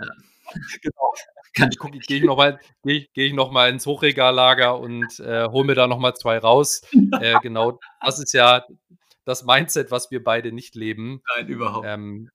[0.01, 0.09] Ja.
[0.83, 1.15] genau.
[1.57, 1.71] Dann
[2.07, 6.15] gehe ich nochmal geh, geh ich noch ins Hochregallager und äh, hole mir da nochmal
[6.15, 6.83] zwei raus.
[7.21, 8.65] äh, genau, das ist ja
[9.25, 11.23] das Mindset, was wir beide nicht leben.
[11.37, 11.87] Nein, überhaupt.
[11.89, 12.31] Ähm,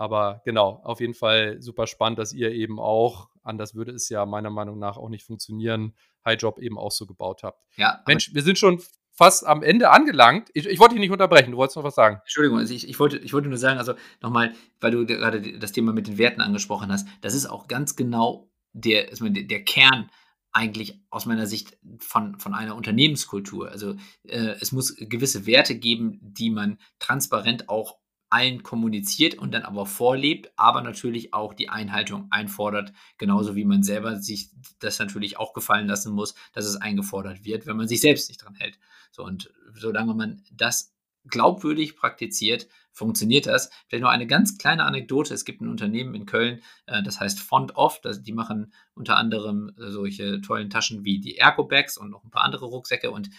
[0.00, 4.24] aber genau, auf jeden Fall super spannend, dass ihr eben auch, anders würde es ja
[4.24, 5.94] meiner Meinung nach auch nicht funktionieren,
[6.24, 7.62] Highjob eben auch so gebaut habt.
[7.76, 8.02] Ja.
[8.06, 8.80] Mensch, wir sind schon
[9.12, 10.48] fast am Ende angelangt.
[10.54, 12.20] Ich, ich, wollte dich nicht unterbrechen, du wolltest noch was sagen.
[12.22, 13.92] Entschuldigung, also ich, ich, wollte, ich wollte nur sagen, also
[14.22, 17.94] nochmal, weil du gerade das Thema mit den Werten angesprochen hast, das ist auch ganz
[17.94, 20.10] genau der, der, der Kern
[20.50, 23.70] eigentlich aus meiner Sicht von, von einer Unternehmenskultur.
[23.70, 27.99] Also äh, es muss gewisse Werte geben, die man transparent auch
[28.30, 33.82] allen kommuniziert und dann aber vorlebt, aber natürlich auch die Einhaltung einfordert, genauso wie man
[33.82, 38.00] selber sich das natürlich auch gefallen lassen muss, dass es eingefordert wird, wenn man sich
[38.00, 38.78] selbst nicht dran hält.
[39.10, 40.94] So und solange man das
[41.26, 43.70] glaubwürdig praktiziert, funktioniert das.
[43.88, 45.34] Vielleicht noch eine ganz kleine Anekdote.
[45.34, 48.00] Es gibt ein Unternehmen in Köln, äh, das heißt Font Off.
[48.02, 52.44] die machen unter anderem äh, solche tollen Taschen wie die Ergo-Bags und noch ein paar
[52.44, 53.10] andere Rucksäcke.
[53.10, 53.30] Und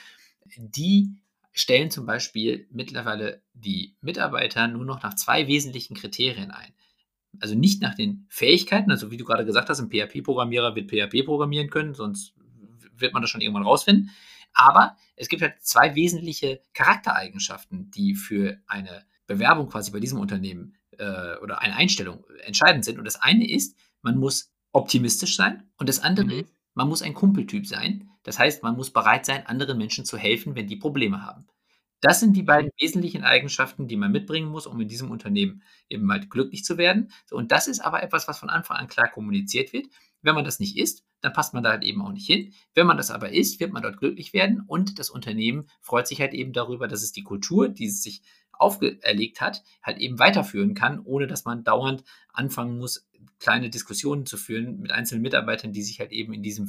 [0.58, 1.16] die
[1.52, 6.74] stellen zum Beispiel mittlerweile die Mitarbeiter nur noch nach zwei wesentlichen Kriterien ein.
[7.39, 11.26] Also nicht nach den Fähigkeiten, also wie du gerade gesagt hast, ein PHP-Programmierer wird PHP
[11.26, 12.34] programmieren können, sonst
[12.97, 14.12] wird man das schon irgendwann rausfinden.
[14.54, 20.78] Aber es gibt halt zwei wesentliche Charaktereigenschaften, die für eine Bewerbung quasi bei diesem Unternehmen
[20.97, 22.99] äh, oder eine Einstellung entscheidend sind.
[22.99, 26.32] Und das eine ist, man muss optimistisch sein und das andere mhm.
[26.32, 28.10] ist, man muss ein Kumpeltyp sein.
[28.24, 31.47] Das heißt, man muss bereit sein, anderen Menschen zu helfen, wenn die Probleme haben.
[32.01, 36.03] Das sind die beiden wesentlichen Eigenschaften, die man mitbringen muss, um in diesem Unternehmen eben
[36.05, 37.11] mal glücklich zu werden.
[37.30, 39.88] und das ist aber etwas, was von Anfang an klar kommuniziert wird.
[40.24, 42.53] Wenn man das nicht ist, dann passt man da halt eben auch nicht hin.
[42.74, 46.19] Wenn man das aber ist, wird man dort glücklich werden und das Unternehmen freut sich
[46.19, 50.74] halt eben darüber, dass es die Kultur, die es sich auferlegt hat, halt eben weiterführen
[50.74, 52.03] kann, ohne dass man dauernd
[52.34, 53.07] anfangen muss,
[53.39, 56.67] kleine Diskussionen zu führen mit einzelnen Mitarbeitern, die sich halt eben in diesem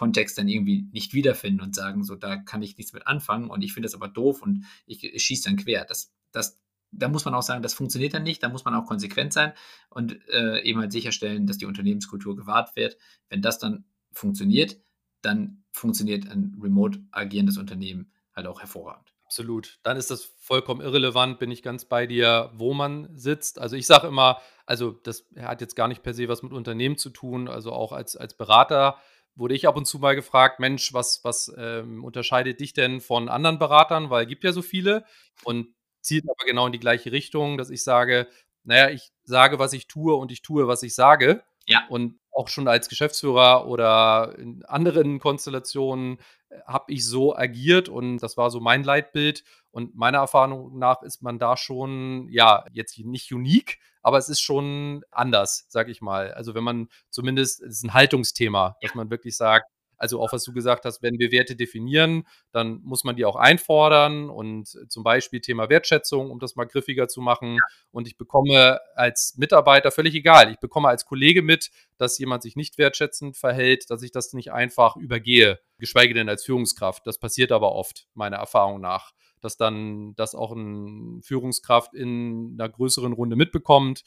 [0.00, 3.62] Wertekontext dann irgendwie nicht wiederfinden und sagen, so, da kann ich nichts mit anfangen und
[3.62, 5.84] ich finde das aber doof und ich, ich schieße dann quer.
[5.84, 8.86] Das, das, da muss man auch sagen, das funktioniert dann nicht, da muss man auch
[8.86, 9.52] konsequent sein
[9.90, 12.96] und äh, eben halt sicherstellen, dass die Unternehmenskultur gewahrt wird.
[13.28, 14.80] Wenn das dann funktioniert,
[15.22, 19.12] dann funktioniert ein remote agierendes Unternehmen halt auch hervorragend.
[19.24, 19.78] Absolut.
[19.84, 23.60] Dann ist das vollkommen irrelevant, bin ich ganz bei dir, wo man sitzt.
[23.60, 26.98] Also ich sage immer, also das hat jetzt gar nicht per se was mit Unternehmen
[26.98, 27.46] zu tun.
[27.46, 28.98] Also auch als, als Berater
[29.36, 33.28] wurde ich ab und zu mal gefragt, Mensch, was, was ähm, unterscheidet dich denn von
[33.28, 34.10] anderen Beratern?
[34.10, 35.04] Weil es gibt ja so viele
[35.44, 38.28] und zielt aber genau in die gleiche Richtung, dass ich sage,
[38.64, 41.42] naja, ich sage, was ich tue und ich tue, was ich sage.
[41.66, 41.86] Ja.
[41.88, 46.18] Und auch schon als Geschäftsführer oder in anderen Konstellationen
[46.48, 49.44] äh, habe ich so agiert und das war so mein Leitbild.
[49.70, 54.40] Und meiner Erfahrung nach ist man da schon, ja, jetzt nicht unique, aber es ist
[54.40, 56.32] schon anders, sag ich mal.
[56.32, 59.66] Also wenn man zumindest, es ist ein Haltungsthema, dass man wirklich sagt,
[60.00, 63.36] also auch was du gesagt hast, wenn wir Werte definieren, dann muss man die auch
[63.36, 67.58] einfordern und zum Beispiel Thema Wertschätzung, um das mal griffiger zu machen.
[67.92, 72.56] Und ich bekomme als Mitarbeiter völlig egal, ich bekomme als Kollege mit, dass jemand sich
[72.56, 77.06] nicht wertschätzend verhält, dass ich das nicht einfach übergehe, geschweige denn als Führungskraft.
[77.06, 82.68] Das passiert aber oft, meiner Erfahrung nach dass dann das auch eine Führungskraft in einer
[82.68, 84.02] größeren Runde mitbekommt,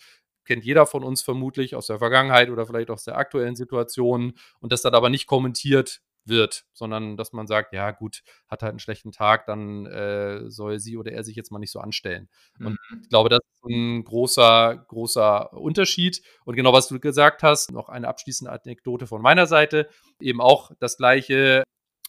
[0.45, 4.71] kennt jeder von uns vermutlich aus der Vergangenheit oder vielleicht aus der aktuellen Situation und
[4.71, 8.79] das dann aber nicht kommentiert wird, sondern dass man sagt, ja gut, hat halt einen
[8.79, 12.29] schlechten Tag, dann äh, soll sie oder er sich jetzt mal nicht so anstellen.
[12.57, 12.65] Mhm.
[12.67, 16.21] Und ich glaube, das ist ein großer, großer Unterschied.
[16.45, 19.89] Und genau was du gesagt hast, noch eine abschließende Anekdote von meiner Seite,
[20.19, 21.63] eben auch das gleiche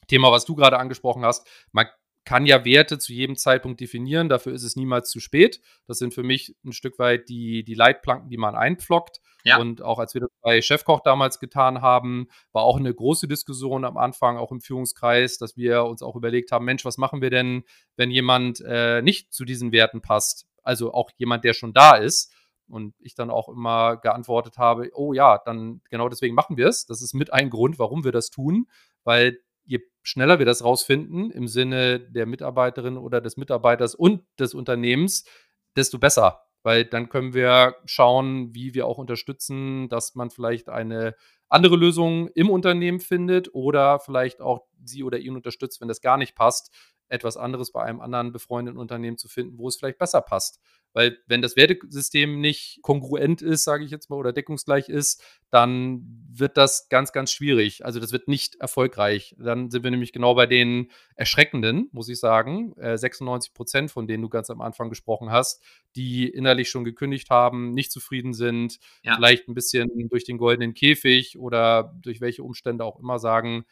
[0.06, 1.46] Thema, was du gerade angesprochen hast.
[1.72, 1.86] Man
[2.24, 4.28] kann ja Werte zu jedem Zeitpunkt definieren.
[4.28, 5.60] Dafür ist es niemals zu spät.
[5.86, 9.20] Das sind für mich ein Stück weit die, die Leitplanken, die man einpflockt.
[9.44, 9.58] Ja.
[9.58, 13.84] Und auch als wir das bei Chefkoch damals getan haben, war auch eine große Diskussion
[13.84, 17.28] am Anfang, auch im Führungskreis, dass wir uns auch überlegt haben, Mensch, was machen wir
[17.28, 17.64] denn,
[17.96, 20.46] wenn jemand äh, nicht zu diesen Werten passt?
[20.62, 22.32] Also auch jemand, der schon da ist.
[22.66, 26.86] Und ich dann auch immer geantwortet habe, oh ja, dann genau deswegen machen wir es.
[26.86, 28.68] Das ist mit ein Grund, warum wir das tun,
[29.04, 34.54] weil je schneller wir das rausfinden im Sinne der Mitarbeiterin oder des Mitarbeiters und des
[34.54, 35.24] Unternehmens,
[35.76, 36.40] desto besser.
[36.62, 41.14] Weil dann können wir schauen, wie wir auch unterstützen, dass man vielleicht eine
[41.48, 46.16] andere Lösung im Unternehmen findet oder vielleicht auch sie oder ihn unterstützt, wenn das gar
[46.16, 46.74] nicht passt,
[47.08, 50.60] etwas anderes bei einem anderen befreundeten Unternehmen zu finden, wo es vielleicht besser passt.
[50.94, 56.24] Weil wenn das Wertesystem nicht kongruent ist, sage ich jetzt mal, oder deckungsgleich ist, dann
[56.32, 57.84] wird das ganz, ganz schwierig.
[57.84, 59.34] Also das wird nicht erfolgreich.
[59.38, 64.06] Dann sind wir nämlich genau bei den erschreckenden, muss ich sagen, 96 äh, Prozent, von
[64.06, 65.62] denen du ganz am Anfang gesprochen hast,
[65.96, 69.16] die innerlich schon gekündigt haben, nicht zufrieden sind, ja.
[69.16, 73.64] vielleicht ein bisschen durch den goldenen Käfig oder durch welche Umstände auch immer sagen,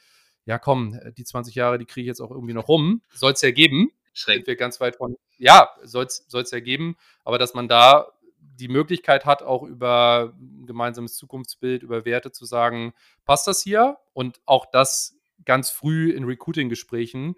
[0.44, 3.02] ja komm, die 20 Jahre, die kriege ich jetzt auch irgendwie noch rum.
[3.14, 3.92] Soll es ja geben.
[4.12, 4.46] Schräg.
[4.46, 9.24] wir ganz weit von ja, soll es ja geben, aber dass man da die Möglichkeit
[9.24, 12.92] hat, auch über ein gemeinsames Zukunftsbild, über Werte zu sagen,
[13.24, 13.98] passt das hier?
[14.12, 17.36] Und auch das ganz früh in Recruiting-Gesprächen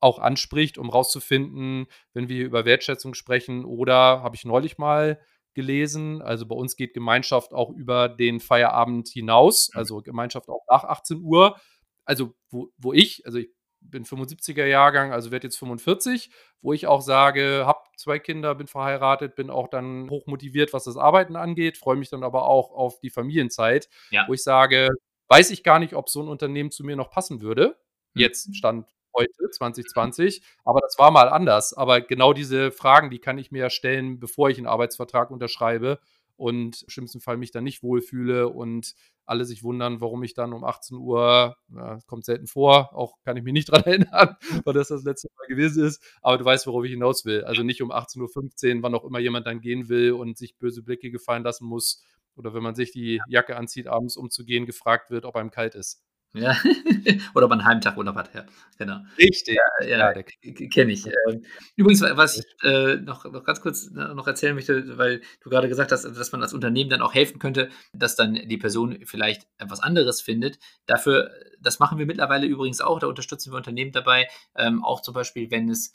[0.00, 5.20] auch anspricht, um rauszufinden, wenn wir über Wertschätzung sprechen oder habe ich neulich mal
[5.54, 10.84] gelesen, also bei uns geht Gemeinschaft auch über den Feierabend hinaus, also Gemeinschaft auch nach
[10.84, 11.60] 18 Uhr.
[12.04, 13.50] Also wo, wo ich, also ich
[13.80, 16.30] bin 75er Jahrgang, also werde jetzt 45,
[16.62, 20.96] wo ich auch sage, habe zwei Kinder, bin verheiratet, bin auch dann hochmotiviert, was das
[20.96, 24.24] Arbeiten angeht, freue mich dann aber auch auf die Familienzeit, ja.
[24.28, 24.90] wo ich sage,
[25.28, 27.76] weiß ich gar nicht, ob so ein Unternehmen zu mir noch passen würde.
[28.14, 28.20] Mhm.
[28.20, 31.72] Jetzt stand heute, 2020, aber das war mal anders.
[31.72, 36.00] Aber genau diese Fragen, die kann ich mir ja stellen, bevor ich einen Arbeitsvertrag unterschreibe
[36.40, 38.94] und im schlimmsten Fall mich dann nicht wohlfühle und
[39.26, 43.36] alle sich wundern, warum ich dann um 18 Uhr, ja, kommt selten vor, auch kann
[43.36, 46.66] ich mich nicht dran erinnern, weil das das letzte Mal gewesen ist, aber du weißt,
[46.66, 47.44] worauf ich hinaus will.
[47.44, 50.82] Also nicht um 18.15 Uhr, wann auch immer jemand dann gehen will und sich böse
[50.82, 52.02] Blicke gefallen lassen muss
[52.36, 56.02] oder wenn man sich die Jacke anzieht, abends umzugehen, gefragt wird, ob einem kalt ist.
[56.32, 56.56] Ja,
[57.34, 58.44] oder man einen halben Tag Urlaub hat, ja,
[58.78, 59.00] genau.
[59.18, 59.56] Richtig.
[59.56, 60.22] Ja, ja, ja
[60.68, 61.04] kenne ich.
[61.06, 65.68] Ähm, übrigens, was ich äh, noch, noch ganz kurz noch erzählen möchte, weil du gerade
[65.68, 69.48] gesagt hast, dass man als Unternehmen dann auch helfen könnte, dass dann die Person vielleicht
[69.58, 70.60] etwas anderes findet.
[70.86, 75.14] Dafür, das machen wir mittlerweile übrigens auch, da unterstützen wir Unternehmen dabei, ähm, auch zum
[75.14, 75.92] Beispiel, wenn es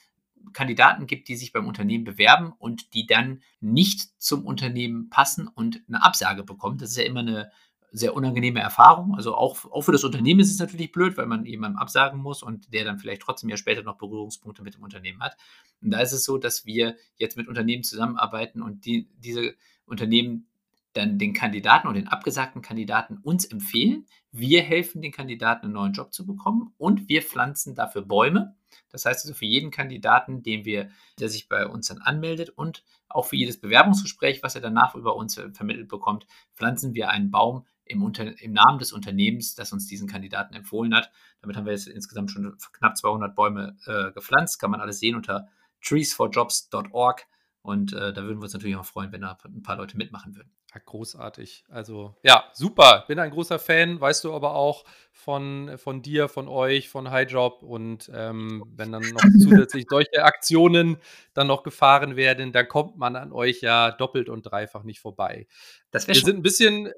[0.54, 5.82] Kandidaten gibt, die sich beim Unternehmen bewerben und die dann nicht zum Unternehmen passen und
[5.88, 6.78] eine Absage bekommen.
[6.78, 7.52] Das ist ja immer eine
[7.96, 9.16] sehr unangenehme Erfahrung.
[9.16, 12.44] Also auch, auch für das Unternehmen ist es natürlich blöd, weil man jemandem absagen muss
[12.44, 15.38] und der dann vielleicht trotzdem ja später noch Berührungspunkte mit dem Unternehmen hat.
[15.82, 20.48] Und da ist es so, dass wir jetzt mit Unternehmen zusammenarbeiten und die, diese Unternehmen
[20.92, 24.06] dann den Kandidaten oder den abgesagten Kandidaten uns empfehlen.
[24.32, 28.56] Wir helfen den Kandidaten einen neuen Job zu bekommen und wir pflanzen dafür Bäume.
[28.90, 30.90] Das heißt also für jeden Kandidaten, den wir,
[31.20, 35.16] der sich bei uns dann anmeldet und auch für jedes Bewerbungsgespräch, was er danach über
[35.16, 39.88] uns vermittelt bekommt, pflanzen wir einen Baum, im, Unter im Namen des Unternehmens, das uns
[39.88, 41.12] diesen Kandidaten empfohlen hat.
[41.42, 44.60] Damit haben wir jetzt insgesamt schon knapp 200 Bäume äh, gepflanzt.
[44.60, 45.48] Kann man alles sehen unter
[45.84, 47.28] treesforjobs.org.
[47.62, 50.36] Und äh, da würden wir uns natürlich auch freuen, wenn da ein paar Leute mitmachen
[50.36, 50.52] würden.
[50.76, 51.64] Ja, großartig.
[51.70, 53.06] Also, ja, super.
[53.08, 54.84] Bin ein großer Fan, weißt du aber auch
[55.14, 57.64] von, von dir, von euch, von HighJob.
[57.64, 60.98] Und ähm, wenn dann noch zusätzlich solche Aktionen
[61.34, 65.48] dann noch gefahren werden, dann kommt man an euch ja doppelt und dreifach nicht vorbei.
[65.92, 66.92] Das wir sind ein bisschen.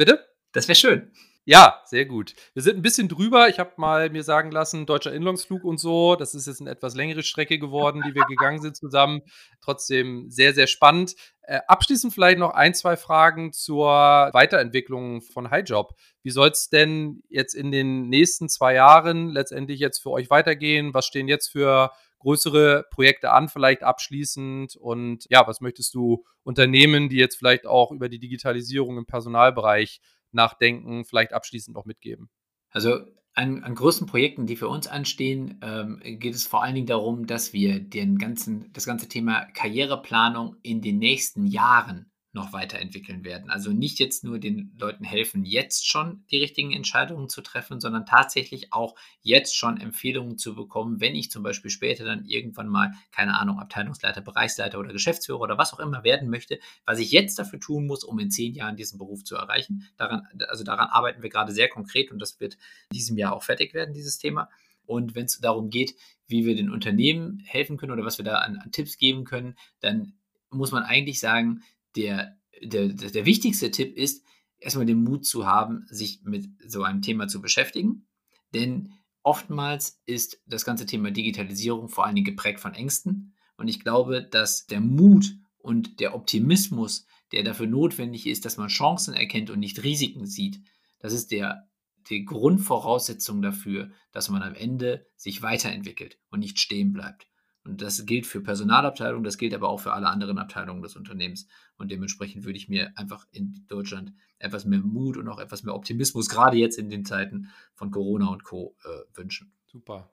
[0.00, 0.26] Bitte?
[0.52, 1.12] Das wäre schön.
[1.44, 2.32] Ja, sehr gut.
[2.54, 3.50] Wir sind ein bisschen drüber.
[3.50, 6.16] Ich habe mal mir sagen lassen, deutscher Inlandsflug und so.
[6.16, 9.20] Das ist jetzt eine etwas längere Strecke geworden, die wir gegangen sind zusammen.
[9.60, 11.16] Trotzdem sehr, sehr spannend.
[11.42, 15.94] Äh, abschließend vielleicht noch ein, zwei Fragen zur Weiterentwicklung von HighJob.
[16.22, 20.94] Wie soll es denn jetzt in den nächsten zwei Jahren letztendlich jetzt für euch weitergehen?
[20.94, 24.76] Was stehen jetzt für größere Projekte an, vielleicht abschließend?
[24.76, 30.00] Und ja, was möchtest du Unternehmen, die jetzt vielleicht auch über die Digitalisierung im Personalbereich
[30.30, 32.30] nachdenken, vielleicht abschließend noch mitgeben?
[32.70, 33.00] Also
[33.34, 37.26] an, an größten Projekten, die für uns anstehen, ähm, geht es vor allen Dingen darum,
[37.26, 43.50] dass wir den ganzen, das ganze Thema Karriereplanung in den nächsten Jahren noch weiterentwickeln werden.
[43.50, 48.06] Also nicht jetzt nur den Leuten helfen, jetzt schon die richtigen Entscheidungen zu treffen, sondern
[48.06, 52.92] tatsächlich auch jetzt schon Empfehlungen zu bekommen, wenn ich zum Beispiel später dann irgendwann mal,
[53.10, 57.38] keine Ahnung, Abteilungsleiter, Bereichsleiter oder Geschäftsführer oder was auch immer werden möchte, was ich jetzt
[57.38, 59.88] dafür tun muss, um in zehn Jahren diesen Beruf zu erreichen.
[59.96, 62.54] Daran, also daran arbeiten wir gerade sehr konkret und das wird
[62.90, 64.48] in diesem Jahr auch fertig werden, dieses Thema.
[64.86, 65.94] Und wenn es darum geht,
[66.26, 69.56] wie wir den Unternehmen helfen können oder was wir da an, an Tipps geben können,
[69.80, 70.14] dann
[70.50, 71.62] muss man eigentlich sagen,
[71.96, 74.24] der, der, der wichtigste Tipp ist,
[74.58, 78.06] erstmal den Mut zu haben, sich mit so einem Thema zu beschäftigen.
[78.54, 83.34] Denn oftmals ist das ganze Thema Digitalisierung vor allen Dingen geprägt von Ängsten.
[83.56, 88.68] Und ich glaube, dass der Mut und der Optimismus, der dafür notwendig ist, dass man
[88.68, 90.60] Chancen erkennt und nicht Risiken sieht.
[91.00, 91.68] Das ist der,
[92.08, 97.29] die Grundvoraussetzung dafür, dass man am Ende sich weiterentwickelt und nicht stehen bleibt.
[97.64, 101.46] Und das gilt für Personalabteilungen, das gilt aber auch für alle anderen Abteilungen des Unternehmens.
[101.76, 105.74] Und dementsprechend würde ich mir einfach in Deutschland etwas mehr Mut und auch etwas mehr
[105.74, 108.74] Optimismus, gerade jetzt in den Zeiten von Corona und Co.
[108.84, 109.52] Äh, wünschen.
[109.66, 110.10] Super.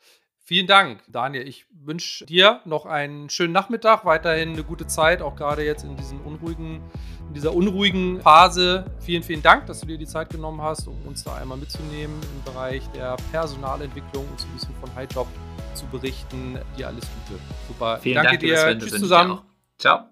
[0.48, 1.45] Vielen Dank, Daniel.
[1.45, 5.98] Ich wünsche dir noch einen schönen Nachmittag, weiterhin eine gute Zeit, auch gerade jetzt in,
[5.98, 6.82] diesen unruhigen,
[7.28, 8.86] in dieser unruhigen Phase.
[9.00, 12.18] Vielen, vielen Dank, dass du dir die Zeit genommen hast, um uns da einmal mitzunehmen
[12.34, 15.28] im Bereich der Personalentwicklung und so ein bisschen von HighJob
[15.78, 16.59] zu berichten.
[16.78, 17.39] Dir alles Gute.
[17.67, 17.99] Super.
[17.99, 18.80] Vielen Danke Dank dir.
[18.80, 19.39] Tschüss zusammen.
[19.78, 20.07] Ciao.